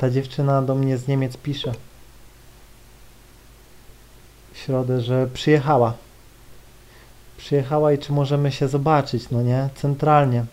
ta 0.00 0.10
dziewczyna 0.10 0.62
do 0.62 0.74
mnie 0.74 0.98
z 0.98 1.08
Niemiec 1.08 1.36
pisze 1.36 1.72
w 4.52 4.58
środę, 4.58 5.00
że 5.00 5.26
przyjechała. 5.26 5.92
Przyjechała 7.36 7.92
i 7.92 7.98
czy 7.98 8.12
możemy 8.12 8.52
się 8.52 8.68
zobaczyć, 8.68 9.30
no 9.30 9.42
nie? 9.42 9.68
Centralnie. 9.74 10.44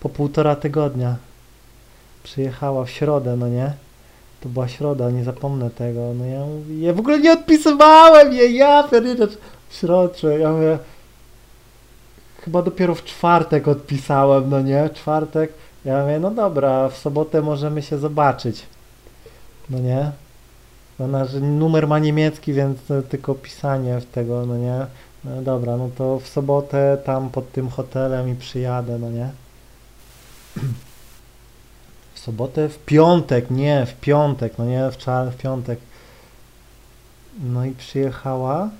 Po 0.00 0.08
półtora 0.08 0.56
tygodnia. 0.56 1.16
Przyjechała 2.22 2.84
w 2.84 2.90
środę, 2.90 3.36
no 3.36 3.48
nie? 3.48 3.72
To 4.40 4.48
była 4.48 4.68
środa, 4.68 5.10
nie 5.10 5.24
zapomnę 5.24 5.70
tego. 5.70 6.14
No 6.14 6.24
ja 6.24 6.44
mówię, 6.46 6.80
ja 6.80 6.92
w 6.92 6.98
ogóle 6.98 7.18
nie 7.18 7.32
odpisywałem 7.32 8.32
jej, 8.32 8.54
ja 8.54 8.82
pierdzielę 8.82 9.26
w 9.68 9.74
środcze. 9.74 10.38
Ja 10.38 10.52
mówię, 10.52 10.78
chyba 12.40 12.62
dopiero 12.62 12.94
w 12.94 13.04
czwartek 13.04 13.68
odpisałem, 13.68 14.50
no 14.50 14.60
nie? 14.60 14.90
Czwartek. 14.94 15.52
Ja 15.84 16.02
mówię, 16.02 16.20
no 16.20 16.30
dobra, 16.30 16.88
w 16.88 16.96
sobotę 16.98 17.42
możemy 17.42 17.82
się 17.82 17.98
zobaczyć. 17.98 18.66
No 19.70 19.78
nie? 19.78 20.12
Ona, 21.00 21.24
że 21.24 21.40
numer 21.40 21.88
ma 21.88 21.98
niemiecki, 21.98 22.52
więc 22.52 22.78
tylko 23.08 23.34
pisanie 23.34 24.00
w 24.00 24.06
tego, 24.06 24.46
no 24.46 24.56
nie? 24.56 24.86
No 25.24 25.42
dobra, 25.42 25.76
no 25.76 25.90
to 25.98 26.20
w 26.20 26.28
sobotę 26.28 26.98
tam 27.04 27.30
pod 27.30 27.52
tym 27.52 27.68
hotelem 27.68 28.28
i 28.28 28.34
przyjadę, 28.34 28.98
no 28.98 29.10
nie? 29.10 29.30
W 32.14 32.18
sobotę? 32.18 32.68
W 32.68 32.78
piątek, 32.78 33.50
nie, 33.50 33.86
w 33.86 33.94
piątek, 34.00 34.58
no 34.58 34.64
nie, 34.64 34.90
w 34.90 34.96
czar, 34.96 35.30
w 35.32 35.36
piątek. 35.36 35.78
No 37.42 37.64
i 37.64 37.70
przyjechała. 37.70 38.70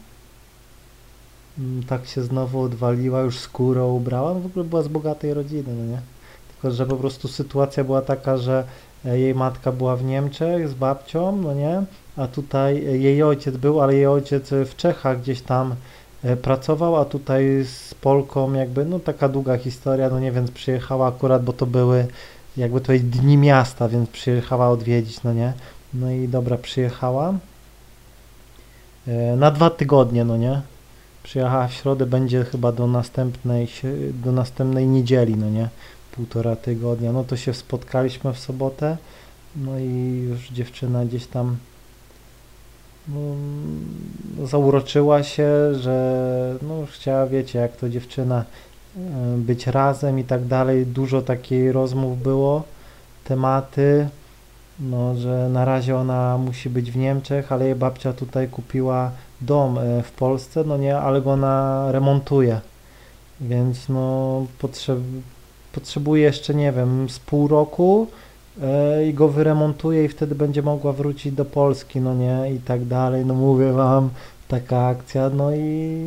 Mm, 1.59 1.83
Tak 1.83 2.07
się 2.07 2.23
znowu 2.23 2.61
odwaliła, 2.61 3.21
już 3.21 3.39
skórę 3.39 3.85
ubrała. 3.85 4.35
No 4.35 4.41
w 4.41 4.47
ogóle 4.47 4.65
była 4.65 4.83
z 4.83 4.89
bogatej 4.89 5.35
rodziny, 5.35 5.75
no 5.75 5.85
nie? 5.85 6.01
Tylko, 6.63 6.77
że 6.77 6.87
po 6.87 6.97
prostu 6.97 7.29
sytuacja 7.29 7.85
była 7.85 8.03
taka, 8.03 8.37
że 8.37 8.65
e, 9.05 9.19
jej 9.19 9.35
matka 9.35 9.73
była 9.73 9.97
w 9.97 10.05
Niemczech 10.05 10.69
z 10.69 10.75
babcią, 10.75 11.37
no 11.37 11.55
nie, 11.55 11.83
a 12.17 12.27
tutaj 12.27 12.77
e, 12.77 12.99
jej 12.99 13.23
ojciec 13.23 13.57
był, 13.57 13.81
ale 13.81 13.95
jej 13.95 14.07
ojciec 14.07 14.53
e, 14.53 14.65
w 14.65 14.77
Czechach 14.77 15.21
gdzieś 15.21 15.41
tam 15.41 15.75
pracował, 16.43 16.97
a 16.97 17.05
tutaj 17.05 17.65
z 17.65 17.95
Polką 17.95 18.53
jakby, 18.53 18.85
no 18.85 18.99
taka 18.99 19.29
długa 19.29 19.59
historia, 19.59 20.11
no 20.11 20.21
nie, 20.21 20.33
więc 20.33 20.51
przyjechała 20.51 21.09
akurat, 21.09 21.45
bo 21.45 21.53
to 21.53 21.67
były 21.67 22.07
jakby 22.57 22.81
tutaj 22.81 23.01
dni 23.01 23.37
miasta, 23.37 23.89
więc 23.89 24.11
przyjechała 24.11 24.69
odwiedzić, 24.69 25.23
no 25.23 25.33
nie, 25.33 25.53
no 25.95 26.11
i 26.11 26.29
dobra, 26.29 26.57
przyjechała. 26.57 27.35
Na 29.37 29.51
dwa 29.51 29.71
tygodnie, 29.71 30.25
no 30.25 30.37
nie, 30.37 30.61
przyjechała 31.23 31.69
w 31.69 31.73
środę, 31.73 32.07
będzie 32.07 32.45
chyba 32.45 32.73
do 32.73 32.87
następnej, 32.87 33.69
do 34.25 34.33
następnej 34.33 34.87
niedzieli, 34.87 35.37
no 35.37 35.51
nie, 35.51 35.69
półtora 36.13 36.57
tygodnia, 36.57 37.13
no 37.13 37.25
to 37.25 37.37
się 37.37 37.55
spotkaliśmy 37.55 38.33
w 38.33 38.39
sobotę, 38.39 38.97
no 39.57 39.79
i 39.79 40.25
już 40.29 40.49
dziewczyna 40.49 41.05
gdzieś 41.05 41.27
tam 41.27 41.57
no, 43.09 43.21
no, 44.39 44.47
zauroczyła 44.47 45.23
się, 45.23 45.75
że 45.75 46.57
no 46.63 46.87
chciała, 46.93 47.27
wiecie, 47.27 47.59
jak 47.59 47.77
to 47.77 47.89
dziewczyna 47.89 48.45
e, 48.97 49.01
być 49.37 49.67
razem 49.67 50.19
i 50.19 50.25
tak 50.25 50.45
dalej. 50.45 50.87
Dużo 50.87 51.23
takiej 51.23 51.73
rozmów 51.73 52.23
było, 52.23 52.63
tematy, 53.25 54.09
no, 54.81 55.15
że 55.15 55.49
na 55.49 55.65
razie 55.65 55.97
ona 55.97 56.39
musi 56.39 56.71
być 56.71 56.91
w 56.91 56.97
Niemczech, 56.97 57.53
ale 57.53 57.65
jej 57.65 57.75
babcia 57.75 58.13
tutaj 58.13 58.49
kupiła 58.49 59.11
dom 59.41 59.79
e, 59.79 60.03
w 60.03 60.13
Polsce, 60.13 60.65
no 60.65 60.77
nie, 60.77 60.99
ale 60.99 61.23
go 61.23 61.31
ona 61.33 61.87
remontuje, 61.93 62.61
więc 63.41 63.89
no 63.89 64.47
potrzeb, 64.59 64.99
potrzebuje 65.73 66.23
jeszcze, 66.23 66.55
nie 66.55 66.73
wiem, 66.73 67.11
z 67.11 67.19
pół 67.19 67.49
roku 67.49 68.07
e, 68.63 69.07
i 69.09 69.15
go 69.15 69.29
wyremontuje 69.29 70.05
i 70.05 70.09
wtedy 70.09 70.35
będzie 70.35 70.63
mogła 70.63 70.93
wrócić 70.93 71.33
do 71.33 71.45
Polski, 71.45 72.01
no 72.01 72.15
nie, 72.15 72.55
i 72.55 72.59
tak 72.59 72.85
dalej, 72.85 73.27
no 73.27 73.35
mówię 73.35 73.73
wam, 73.73 74.11
taka 74.49 74.87
akcja, 74.87 75.31
no 75.31 75.55
i 75.55 76.07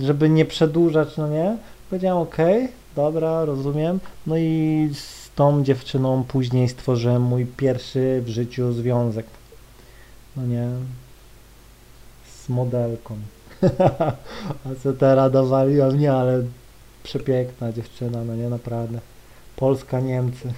żeby 0.00 0.28
nie 0.28 0.44
przedłużać, 0.44 1.16
no 1.16 1.28
nie, 1.28 1.56
powiedziałem 1.90 2.18
okej, 2.18 2.68
dobra, 2.96 3.44
rozumiem, 3.44 4.00
no 4.26 4.36
i 4.36 4.90
z 4.94 5.30
tą 5.34 5.64
dziewczyną 5.64 6.24
później 6.28 6.68
stworzyłem 6.68 7.22
mój 7.22 7.46
pierwszy 7.46 8.22
w 8.24 8.28
życiu 8.28 8.72
związek, 8.72 9.26
no 10.36 10.46
nie, 10.46 10.68
z 12.42 12.48
modelką, 12.48 13.14
a 14.66 14.74
co 14.82 14.92
teraz 14.92 15.32
dowaliła 15.32 15.88
mnie, 15.88 16.12
ale 16.12 16.42
przepiękna 17.10 17.72
dziewczyna, 17.72 18.24
no 18.24 18.36
nie, 18.36 18.48
naprawdę, 18.48 19.00
Polska, 19.56 20.00
Niemcy, 20.00 20.52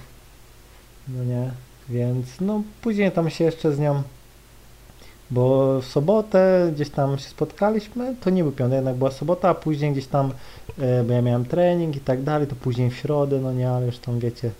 no 1.07 1.23
nie, 1.23 1.51
więc 1.89 2.27
no 2.41 2.63
później 2.81 3.11
tam 3.11 3.29
się 3.29 3.43
jeszcze 3.43 3.73
z 3.73 3.79
nią, 3.79 4.03
bo 5.31 5.79
w 5.81 5.85
sobotę 5.85 6.71
gdzieś 6.75 6.89
tam 6.89 7.17
się 7.17 7.29
spotkaliśmy, 7.29 8.15
to 8.21 8.29
nie 8.29 8.43
był 8.43 8.51
piątek, 8.51 8.75
jednak 8.75 8.95
była 8.95 9.11
sobota, 9.11 9.49
a 9.49 9.53
później 9.53 9.91
gdzieś 9.91 10.07
tam, 10.07 10.31
e, 10.79 11.03
bo 11.03 11.13
ja 11.13 11.21
miałem 11.21 11.45
trening 11.45 11.95
i 11.95 11.99
tak 11.99 12.23
dalej, 12.23 12.47
to 12.47 12.55
później 12.55 12.89
w 12.89 12.95
środę, 12.95 13.39
no 13.39 13.53
nie, 13.53 13.69
ale 13.69 13.85
już 13.85 13.97
tam 13.97 14.19
wiecie, 14.19 14.51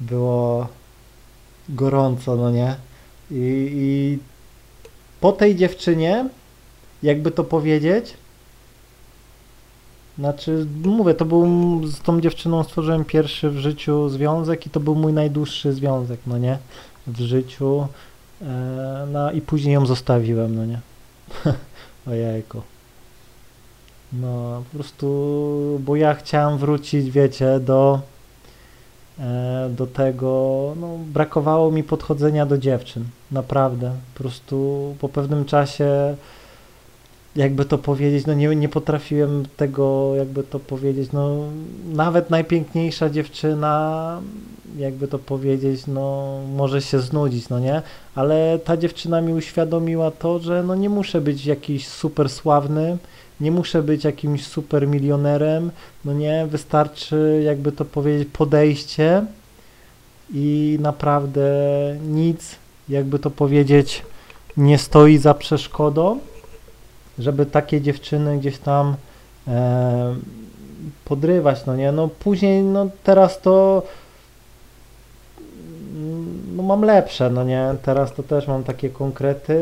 było 0.00 0.68
gorąco, 1.68 2.36
no 2.36 2.50
nie, 2.50 2.76
i, 3.30 3.70
i 3.72 4.18
po 5.20 5.32
tej 5.32 5.56
dziewczynie, 5.56 6.28
jakby 7.02 7.30
to 7.30 7.44
powiedzieć, 7.44 8.14
znaczy, 10.18 10.66
mówię, 10.84 11.14
to 11.14 11.24
był 11.24 11.46
z 11.86 12.00
tą 12.00 12.20
dziewczyną 12.20 12.64
stworzyłem 12.64 13.04
pierwszy 13.04 13.50
w 13.50 13.58
życiu 13.58 14.08
związek 14.08 14.66
i 14.66 14.70
to 14.70 14.80
był 14.80 14.94
mój 14.94 15.12
najdłuższy 15.12 15.72
związek, 15.72 16.20
no 16.26 16.38
nie, 16.38 16.58
w 17.06 17.20
życiu. 17.20 17.86
E, 18.42 19.06
no 19.12 19.32
i 19.32 19.40
później 19.40 19.74
ją 19.74 19.86
zostawiłem, 19.86 20.56
no 20.56 20.66
nie. 20.66 20.80
Ojejku. 22.10 22.62
No, 24.12 24.62
po 24.70 24.76
prostu, 24.76 25.80
bo 25.84 25.96
ja 25.96 26.14
chciałem 26.14 26.58
wrócić, 26.58 27.10
wiecie, 27.10 27.60
do, 27.60 28.00
e, 29.18 29.70
do 29.76 29.86
tego, 29.86 30.72
no, 30.80 30.98
brakowało 30.98 31.70
mi 31.70 31.82
podchodzenia 31.82 32.46
do 32.46 32.58
dziewczyn, 32.58 33.04
naprawdę. 33.30 33.92
Po 34.14 34.18
prostu 34.18 34.94
po 35.00 35.08
pewnym 35.08 35.44
czasie 35.44 36.16
jakby 37.36 37.64
to 37.64 37.78
powiedzieć, 37.78 38.26
no 38.26 38.34
nie, 38.34 38.56
nie 38.56 38.68
potrafiłem 38.68 39.42
tego, 39.56 40.14
jakby 40.16 40.42
to 40.42 40.58
powiedzieć, 40.58 41.12
no 41.12 41.38
nawet 41.92 42.30
najpiękniejsza 42.30 43.10
dziewczyna, 43.10 44.20
jakby 44.78 45.08
to 45.08 45.18
powiedzieć, 45.18 45.86
no 45.86 46.38
może 46.56 46.82
się 46.82 47.00
znudzić, 47.00 47.48
no 47.48 47.60
nie, 47.60 47.82
ale 48.14 48.58
ta 48.64 48.76
dziewczyna 48.76 49.20
mi 49.20 49.34
uświadomiła 49.34 50.10
to, 50.10 50.38
że 50.38 50.62
no 50.62 50.74
nie 50.74 50.88
muszę 50.88 51.20
być 51.20 51.46
jakiś 51.46 51.88
super 51.88 52.28
sławny, 52.28 52.98
nie 53.40 53.50
muszę 53.50 53.82
być 53.82 54.04
jakimś 54.04 54.46
super 54.46 54.88
milionerem, 54.88 55.70
no 56.04 56.12
nie, 56.12 56.46
wystarczy 56.50 57.42
jakby 57.44 57.72
to 57.72 57.84
powiedzieć 57.84 58.28
podejście 58.32 59.26
i 60.34 60.78
naprawdę 60.80 61.50
nic, 62.08 62.56
jakby 62.88 63.18
to 63.18 63.30
powiedzieć, 63.30 64.02
nie 64.56 64.78
stoi 64.78 65.18
za 65.18 65.34
przeszkodą, 65.34 66.18
żeby 67.18 67.46
takie 67.46 67.80
dziewczyny 67.80 68.38
gdzieś 68.38 68.58
tam 68.58 68.94
e, 69.48 70.14
podrywać, 71.04 71.66
no 71.66 71.76
nie, 71.76 71.92
no 71.92 72.08
później, 72.08 72.62
no 72.62 72.88
teraz 73.04 73.40
to 73.40 73.82
no 76.56 76.62
mam 76.62 76.82
lepsze, 76.82 77.30
no 77.30 77.44
nie, 77.44 77.74
teraz 77.82 78.14
to 78.14 78.22
też 78.22 78.48
mam 78.48 78.64
takie 78.64 78.90
konkrety 78.90 79.58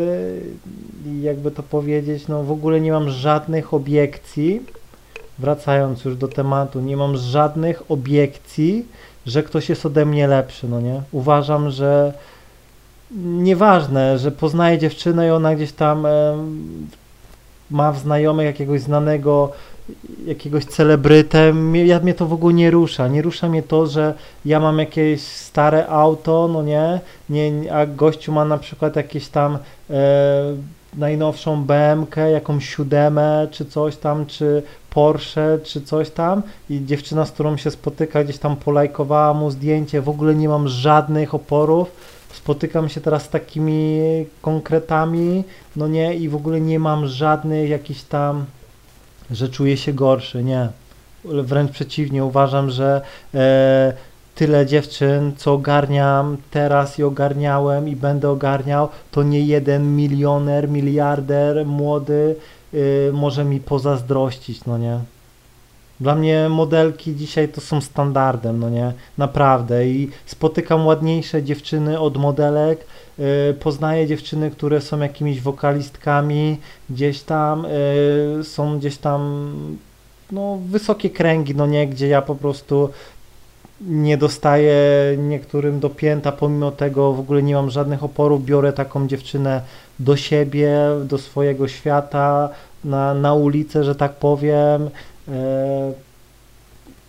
i 1.07 1.23
jakby 1.23 1.51
to 1.51 1.63
powiedzieć, 1.63 2.29
no 2.29 2.43
w 2.43 2.53
ogóle 2.53 2.81
nie 2.81 2.93
mam 2.93 3.11
żadnych 3.11 3.75
obiekcji, 3.75 4.63
wracając 5.39 6.05
już 6.05 6.17
do 6.17 6.29
tematu, 6.29 6.81
nie 6.81 6.97
mam 6.97 7.17
żadnych 7.17 7.91
obiekcji, 7.91 8.87
że 9.27 9.43
ktoś 9.43 9.69
jest 9.69 9.87
ode 9.87 10.07
mnie 10.07 10.27
lepszy, 10.27 10.69
no 10.69 10.81
nie, 10.81 11.03
uważam, 11.13 11.71
że 11.71 12.13
nieważne, 13.21 14.19
że 14.19 14.31
poznaję 14.31 14.79
dziewczynę 14.79 15.27
i 15.27 15.31
ona 15.31 15.55
gdzieś 15.55 15.73
tam 15.73 16.07
e, 16.07 16.11
ma 17.71 17.93
w 17.93 17.99
znajomych 17.99 18.47
jakiegoś 18.47 18.81
znanego, 18.81 19.53
jakiegoś 20.27 20.65
celebrytę, 20.65 21.53
ja, 21.73 22.01
mnie 22.01 22.15
to 22.15 22.27
w 22.27 22.33
ogóle 22.33 22.55
nie 22.55 22.71
rusza. 22.71 23.09
Nie 23.09 23.23
rusza 23.23 23.49
mnie 23.49 23.63
to, 23.63 23.87
że 23.87 24.15
ja 24.45 24.61
mam 24.61 24.79
jakieś 24.79 25.23
stare 25.23 25.89
auto, 25.89 26.49
no 26.53 26.63
nie, 26.63 27.01
nie 27.31 27.75
a 27.75 27.87
gościu 27.87 28.33
ma 28.33 28.45
na 28.45 28.59
przykład 28.59 28.97
jakieś 28.97 29.29
tam 29.29 29.59
e, 29.91 30.57
najnowszą 30.97 31.65
BMK, 31.65 32.17
jakąś 32.17 32.69
siódemę, 32.69 33.49
czy 33.51 33.65
coś 33.65 33.97
tam, 33.97 34.27
czy 34.27 34.63
Porsche, 34.91 35.59
czy 35.63 35.83
coś 35.83 36.11
tam. 36.11 36.43
I 36.71 36.85
dziewczyna, 36.85 37.27
z 37.27 37.31
którą 37.31 37.57
się 37.57 37.71
spotyka, 37.71 38.25
gdzieś 38.25 38.39
tam 38.39 38.57
polajkowała 38.57 39.35
mu 39.35 39.51
zdjęcie, 39.51 40.03
w 40.03 40.09
ogóle 40.09 40.35
nie 40.35 40.49
mam 40.49 40.69
żadnych 40.69 41.35
oporów, 41.35 41.91
spotykam 42.37 42.89
się 42.89 43.01
teraz 43.01 43.23
z 43.23 43.29
takimi 43.29 44.01
konkretami, 44.43 45.45
no 45.77 45.89
nie, 45.89 46.15
i 46.15 46.29
w 46.29 46.37
ogóle 46.37 46.61
nie 46.61 46.79
mam 46.79 47.07
żadnych 47.07 47.71
jakichś 47.71 48.03
tam, 48.03 48.45
że 49.31 49.49
czuję 49.49 49.77
się 49.77 49.93
gorszy, 49.93 50.45
nie. 50.45 50.69
Wręcz 51.25 51.71
przeciwnie, 51.71 52.25
uważam, 52.25 52.71
że 52.71 53.01
e, 53.35 53.93
tyle 54.35 54.67
dziewczyn, 54.67 55.33
co 55.37 55.53
ogarniam 55.53 56.37
teraz 56.51 56.99
i 56.99 57.03
ogarniałem 57.03 57.89
i 57.89 57.97
będę 57.97 58.31
ogarniał, 58.31 58.89
to 59.11 59.23
nie 59.23 59.41
jeden 59.41 59.97
milioner, 59.97 60.69
miliarder 60.69 61.67
młody 61.67 62.37
y, 62.75 63.11
może 63.13 63.45
mi 63.45 63.61
pozazdrościć, 63.61 64.65
no 64.65 64.79
nie. 64.79 64.99
Dla 66.05 66.15
mnie 66.15 66.49
modelki 66.49 67.17
dzisiaj 67.17 67.49
to 67.49 67.61
są 67.61 67.81
standardem, 67.81 68.59
no 68.59 68.71
nie, 68.71 68.93
naprawdę. 69.19 69.89
I 69.89 70.11
spotykam 70.27 70.87
ładniejsze 70.87 71.43
dziewczyny 71.43 72.01
od 72.01 72.17
modelek, 72.17 72.87
y, 73.51 73.55
poznaję 73.55 74.07
dziewczyny, 74.07 74.51
które 74.51 74.81
są 74.81 75.01
jakimiś 75.01 75.41
wokalistkami, 75.41 76.59
gdzieś 76.91 77.23
tam 77.23 77.67
y, 78.41 78.45
są 78.45 78.79
gdzieś 78.79 78.97
tam 78.97 79.53
no 80.33 80.59
wysokie 80.71 81.11
kręgi, 81.11 81.55
no 81.55 81.67
nie, 81.67 81.87
gdzie 81.89 82.09
ja 82.09 82.23
po 82.23 82.35
prostu 82.35 82.91
nie 83.81 84.17
dostaję 84.17 84.77
niektórym 85.19 85.81
do 85.81 85.91
pięta, 85.91 86.33
pomimo 86.33 86.71
tego 86.71 87.13
w 87.13 87.21
ogóle 87.21 87.43
nie 87.43 87.55
mam 87.55 87.71
żadnych 87.71 88.05
oporów, 88.05 88.45
biorę 88.45 88.73
taką 88.73 89.09
dziewczynę 89.09 89.61
do 89.99 90.17
siebie, 90.17 90.77
do 91.05 91.19
swojego 91.19 91.69
świata, 91.69 92.49
na, 92.85 93.15
na 93.15 93.35
ulicę, 93.35 93.85
że 93.85 93.95
tak 93.95 94.13
powiem, 94.13 94.91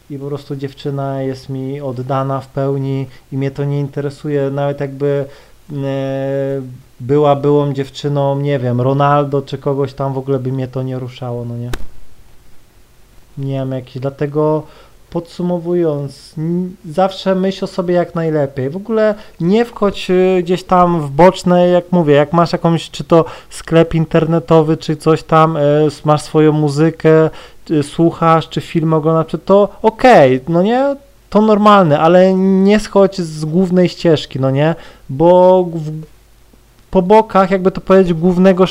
i 0.09 0.19
po 0.19 0.27
prostu 0.27 0.55
dziewczyna 0.55 1.21
jest 1.21 1.49
mi 1.49 1.81
oddana 1.81 2.41
w 2.41 2.47
pełni 2.47 3.07
i 3.31 3.37
mnie 3.37 3.51
to 3.51 3.63
nie 3.63 3.79
interesuje, 3.79 4.49
nawet 4.49 4.79
jakby 4.79 5.25
e, 5.71 6.61
była 6.99 7.35
byłą 7.35 7.73
dziewczyną, 7.73 8.39
nie 8.39 8.59
wiem, 8.59 8.81
Ronaldo 8.81 9.41
czy 9.41 9.57
kogoś 9.57 9.93
tam, 9.93 10.13
w 10.13 10.17
ogóle 10.17 10.39
by 10.39 10.51
mnie 10.51 10.67
to 10.67 10.83
nie 10.83 10.99
ruszało, 10.99 11.45
no 11.45 11.57
nie. 11.57 11.71
Nie 13.37 13.53
wiem, 13.53 13.71
jakieś, 13.71 13.99
dlatego 13.99 14.63
podsumowując, 15.15 16.35
zawsze 16.89 17.35
myśl 17.35 17.65
o 17.65 17.67
sobie 17.67 17.93
jak 17.95 18.15
najlepiej. 18.15 18.69
W 18.69 18.75
ogóle 18.75 19.15
nie 19.39 19.65
wchodź 19.65 20.09
y, 20.09 20.39
gdzieś 20.43 20.63
tam 20.63 21.01
w 21.01 21.09
boczne, 21.09 21.67
jak 21.67 21.91
mówię, 21.91 22.13
jak 22.13 22.33
masz 22.33 22.53
jakąś, 22.53 22.89
czy 22.89 23.03
to 23.03 23.25
sklep 23.49 23.95
internetowy, 23.95 24.77
czy 24.77 24.95
coś 24.95 25.23
tam, 25.23 25.57
y, 25.57 25.87
masz 26.05 26.21
swoją 26.21 26.51
muzykę, 26.51 27.29
y, 27.71 27.83
słuchasz, 27.83 28.49
czy 28.49 28.61
film 28.61 28.93
oglądasz, 28.93 29.27
czy 29.27 29.37
to 29.37 29.69
okej, 29.81 30.41
no 30.47 30.61
nie? 30.61 30.95
To 31.29 31.41
normalne, 31.41 31.99
ale 31.99 32.33
nie 32.33 32.79
schodź 32.79 33.21
z 33.21 33.45
głównej 33.45 33.89
ścieżki, 33.89 34.39
no 34.39 34.51
nie? 34.51 34.75
Bo 35.09 35.63
w, 35.73 35.91
po 36.91 37.01
bokach, 37.01 37.51
jakby 37.51 37.71
to 37.71 37.81
powiedzieć, 37.81 38.13
głównego 38.13 38.65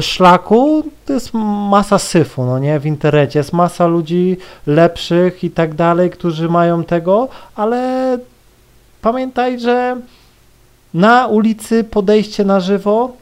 szlaku 0.00 0.82
to 1.06 1.12
jest 1.12 1.30
masa 1.70 1.98
syfu, 1.98 2.44
no 2.44 2.58
nie? 2.58 2.80
W 2.80 2.86
internecie 2.86 3.38
jest 3.38 3.52
masa 3.52 3.86
ludzi 3.86 4.36
lepszych 4.66 5.44
i 5.44 5.50
tak 5.50 5.74
dalej, 5.74 6.10
którzy 6.10 6.48
mają 6.48 6.84
tego, 6.84 7.28
ale 7.56 8.18
pamiętaj, 9.02 9.60
że 9.60 9.96
na 10.94 11.26
ulicy 11.26 11.84
podejście 11.84 12.44
na 12.44 12.60
żywo 12.60 13.12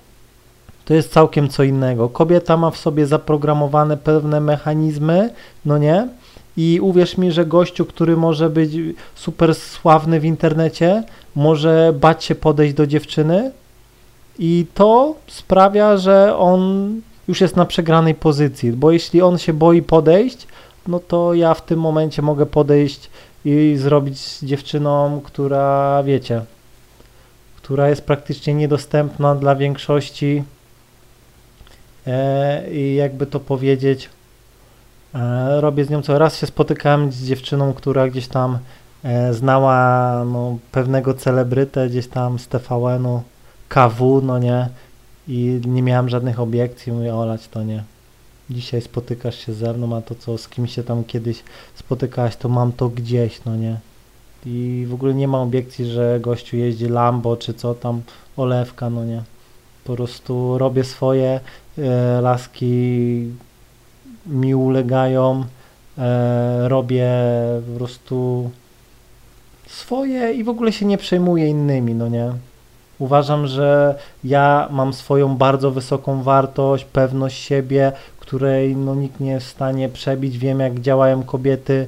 to 0.85 0.95
jest 0.95 1.13
całkiem 1.13 1.49
co 1.49 1.63
innego. 1.63 2.09
Kobieta 2.09 2.57
ma 2.57 2.71
w 2.71 2.77
sobie 2.77 3.07
zaprogramowane 3.07 3.97
pewne 3.97 4.41
mechanizmy, 4.41 5.31
no 5.65 5.79
nie? 5.79 6.09
I 6.57 6.81
uwierz 6.83 7.19
mi, 7.19 7.33
że 7.33 7.47
gościu, 7.47 7.85
który 7.85 8.17
może 8.17 8.51
być 8.51 8.73
super 9.15 9.55
sławny 9.55 10.21
w 10.21 10.25
internecie, 10.25 11.03
może 11.35 11.93
bać 12.01 12.25
się 12.25 12.35
podejść 12.35 12.75
do 12.75 12.87
dziewczyny 12.87 13.51
i 14.39 14.67
to 14.75 15.15
sprawia, 15.27 15.97
że 15.97 16.37
on 16.37 16.93
już 17.29 17.41
jest 17.41 17.57
na 17.57 17.65
przegranej 17.65 18.15
pozycji, 18.15 18.73
bo 18.73 18.91
jeśli 18.91 19.23
on 19.23 19.39
się 19.39 19.53
boi 19.53 19.83
podejść, 19.83 20.47
no 20.89 21.01
to 21.01 21.35
ja 21.35 21.55
w 21.55 21.65
tym 21.65 21.81
momencie 21.81 22.23
mogę 22.23 22.47
podejść 22.47 23.11
i 23.45 23.77
zrobić 23.79 24.19
z 24.19 24.45
dziewczyną, 24.45 25.21
która 25.25 26.03
wiecie, 26.03 26.43
która 27.57 27.89
jest 27.89 28.03
praktycznie 28.03 28.55
niedostępna 28.55 29.35
dla 29.35 29.57
większości. 29.57 30.43
E, 32.07 32.71
i 32.71 32.95
jakby 32.95 33.27
to 33.27 33.41
powiedzieć, 33.41 34.11
e, 35.15 35.61
robię 35.61 35.85
z 35.85 35.91
nią 35.91 36.03
co 36.03 36.19
raz 36.19 36.39
się 36.39 36.47
spotykałem 36.47 37.13
z 37.13 37.25
dziewczyną, 37.25 37.75
która 37.75 38.09
gdzieś 38.09 38.29
tam 38.29 38.59
e, 39.05 39.35
znała 39.35 40.25
no, 40.25 40.59
pewnego 40.73 41.15
celebrytę 41.15 41.89
gdzieś 41.89 42.09
tam 42.09 42.39
z 42.39 42.49
TVN-u, 42.49 43.23
KW, 43.69 44.21
no 44.23 44.39
nie, 44.39 44.69
i 45.29 45.61
nie 45.67 45.83
miałem 45.83 46.09
żadnych 46.09 46.41
obiekcji, 46.41 46.93
mówię, 46.93 47.15
olać 47.15 47.49
to 47.49 47.63
nie. 47.63 47.85
Dzisiaj 48.51 48.83
spotykasz 48.83 49.47
się 49.47 49.53
ze 49.53 49.73
mną, 49.73 49.97
a 49.97 50.03
to 50.03 50.15
co 50.15 50.39
z 50.39 50.49
kimś 50.49 50.75
się 50.75 50.83
tam 50.83 51.05
kiedyś 51.05 51.43
spotykałeś, 51.75 52.37
to 52.37 52.49
mam 52.49 52.73
to 52.73 52.89
gdzieś, 52.89 53.45
no 53.45 53.57
nie. 53.57 53.77
I 54.47 54.87
w 54.89 54.95
ogóle 54.95 55.15
nie 55.15 55.29
ma 55.29 55.41
obiekcji, 55.43 55.87
że 55.87 56.21
gościu 56.21 56.57
jeździ 56.57 56.87
Lambo, 56.87 57.37
czy 57.37 57.55
co 57.55 57.75
tam, 57.75 58.03
olewka, 58.37 58.91
no 58.91 59.05
nie. 59.05 59.23
Po 59.85 59.97
prostu 59.97 60.59
robię 60.59 60.85
swoje, 60.85 61.41
e, 61.79 62.21
laski 62.21 63.25
mi 64.27 64.55
ulegają, 64.55 65.45
e, 65.99 66.69
robię 66.69 67.11
po 67.73 67.79
prostu 67.79 68.51
swoje 69.67 70.33
i 70.33 70.45
w 70.45 70.49
ogóle 70.49 70.73
się 70.73 70.87
nie 70.87 70.99
przejmuję 70.99 71.49
innymi, 71.49 71.95
no 71.95 72.09
nie. 72.09 72.33
Uważam, 72.99 73.47
że 73.47 73.95
ja 74.25 74.69
mam 74.71 74.93
swoją 74.93 75.37
bardzo 75.37 75.71
wysoką 75.71 76.23
wartość, 76.23 76.85
pewność 76.85 77.43
siebie, 77.43 77.93
której 78.21 78.77
no, 78.77 78.95
nikt 78.95 79.21
nie 79.21 79.31
jest 79.31 79.47
w 79.47 79.51
stanie 79.51 79.89
przebić. 79.89 80.39
Wiem, 80.39 80.61
jak 80.61 80.81
działają 80.81 81.23
kobiety 81.23 81.87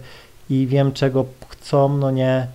i 0.50 0.66
wiem, 0.66 0.92
czego 0.92 1.24
chcą, 1.48 1.96
no 1.96 2.10
nie. 2.10 2.46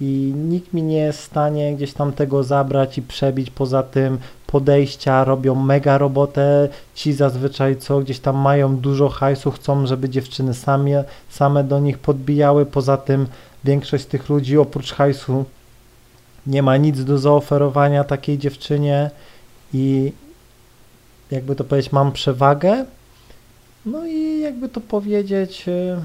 I 0.00 0.32
nikt 0.36 0.72
mi 0.72 0.82
nie 0.82 0.96
jest 0.96 1.18
w 1.18 1.24
stanie 1.24 1.76
gdzieś 1.76 1.92
tam 1.92 2.12
tego 2.12 2.44
zabrać 2.44 2.98
i 2.98 3.02
przebić. 3.02 3.50
Poza 3.50 3.82
tym 3.82 4.18
podejścia 4.46 5.24
robią 5.24 5.54
mega 5.54 5.98
robotę. 5.98 6.68
Ci 6.94 7.12
zazwyczaj, 7.12 7.76
co 7.76 8.00
gdzieś 8.00 8.18
tam 8.18 8.36
mają 8.36 8.76
dużo 8.76 9.08
hajsu, 9.08 9.50
chcą, 9.50 9.86
żeby 9.86 10.08
dziewczyny 10.08 10.54
same, 10.54 11.04
same 11.28 11.64
do 11.64 11.80
nich 11.80 11.98
podbijały. 11.98 12.66
Poza 12.66 12.96
tym 12.96 13.26
większość 13.64 14.04
tych 14.04 14.28
ludzi 14.28 14.58
oprócz 14.58 14.92
hajsu 14.92 15.44
nie 16.46 16.62
ma 16.62 16.76
nic 16.76 17.04
do 17.04 17.18
zaoferowania 17.18 18.04
takiej 18.04 18.38
dziewczynie 18.38 19.10
i 19.72 20.12
jakby 21.30 21.56
to 21.56 21.64
powiedzieć, 21.64 21.92
mam 21.92 22.12
przewagę. 22.12 22.84
No 23.86 24.06
i 24.06 24.40
jakby 24.40 24.68
to 24.68 24.80
powiedzieć 24.80 25.68
y, 25.68 25.96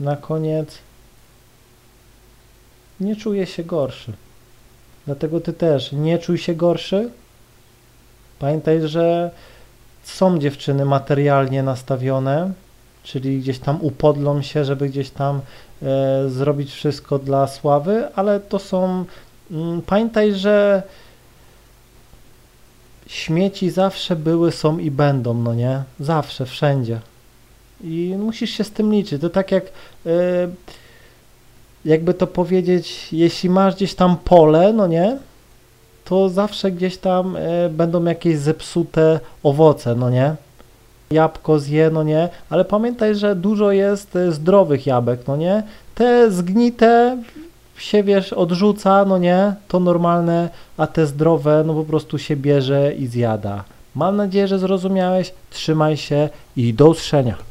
na 0.00 0.16
koniec, 0.16 0.78
nie 3.00 3.16
czuję 3.16 3.46
się 3.46 3.64
gorszy. 3.64 4.12
Dlatego 5.06 5.40
ty 5.40 5.52
też 5.52 5.92
nie 5.92 6.18
czuj 6.18 6.38
się 6.38 6.54
gorszy. 6.54 7.10
Pamiętaj, 8.38 8.88
że 8.88 9.30
są 10.04 10.38
dziewczyny 10.38 10.84
materialnie 10.84 11.62
nastawione, 11.62 12.52
czyli 13.02 13.40
gdzieś 13.40 13.58
tam 13.58 13.78
upodlą 13.80 14.42
się, 14.42 14.64
żeby 14.64 14.88
gdzieś 14.88 15.10
tam 15.10 15.40
e, 15.82 16.28
zrobić 16.28 16.72
wszystko 16.72 17.18
dla 17.18 17.46
sławy, 17.46 18.08
ale 18.14 18.40
to 18.40 18.58
są 18.58 19.04
Pamiętaj, 19.86 20.34
że 20.34 20.82
śmieci 23.06 23.70
zawsze 23.70 24.16
były, 24.16 24.52
są 24.52 24.78
i 24.78 24.90
będą, 24.90 25.34
no 25.34 25.54
nie? 25.54 25.82
Zawsze, 26.00 26.46
wszędzie. 26.46 27.00
I 27.84 28.14
musisz 28.18 28.50
się 28.50 28.64
z 28.64 28.70
tym 28.70 28.92
liczyć. 28.92 29.20
To 29.20 29.30
tak 29.30 29.52
jak, 29.52 29.64
yy, 30.04 30.12
jakby 31.84 32.14
to 32.14 32.26
powiedzieć, 32.26 33.08
jeśli 33.12 33.50
masz 33.50 33.74
gdzieś 33.74 33.94
tam 33.94 34.16
pole, 34.16 34.72
no 34.72 34.86
nie? 34.86 35.18
To 36.04 36.28
zawsze 36.28 36.72
gdzieś 36.72 36.98
tam 36.98 37.34
yy, 37.62 37.68
będą 37.68 38.04
jakieś 38.04 38.38
zepsute 38.38 39.20
owoce, 39.42 39.94
no 39.94 40.10
nie? 40.10 40.36
Jabłko 41.10 41.58
zje, 41.58 41.90
no 41.90 42.02
nie? 42.02 42.28
Ale 42.50 42.64
pamiętaj, 42.64 43.14
że 43.14 43.36
dużo 43.36 43.72
jest 43.72 44.16
y, 44.16 44.32
zdrowych 44.32 44.86
jabłek, 44.86 45.20
no 45.28 45.36
nie? 45.36 45.62
Te 45.94 46.30
zgnite 46.30 47.22
się 47.78 48.02
wiesz, 48.02 48.32
odrzuca, 48.32 49.04
no 49.04 49.18
nie, 49.18 49.54
to 49.68 49.80
normalne, 49.80 50.48
a 50.76 50.86
te 50.86 51.06
zdrowe, 51.06 51.64
no 51.66 51.74
po 51.74 51.84
prostu 51.84 52.18
się 52.18 52.36
bierze 52.36 52.92
i 52.94 53.06
zjada. 53.06 53.64
Mam 53.94 54.16
nadzieję, 54.16 54.48
że 54.48 54.58
zrozumiałeś. 54.58 55.32
Trzymaj 55.50 55.96
się 55.96 56.28
i 56.56 56.74
do 56.74 56.88
usłyszenia. 56.88 57.45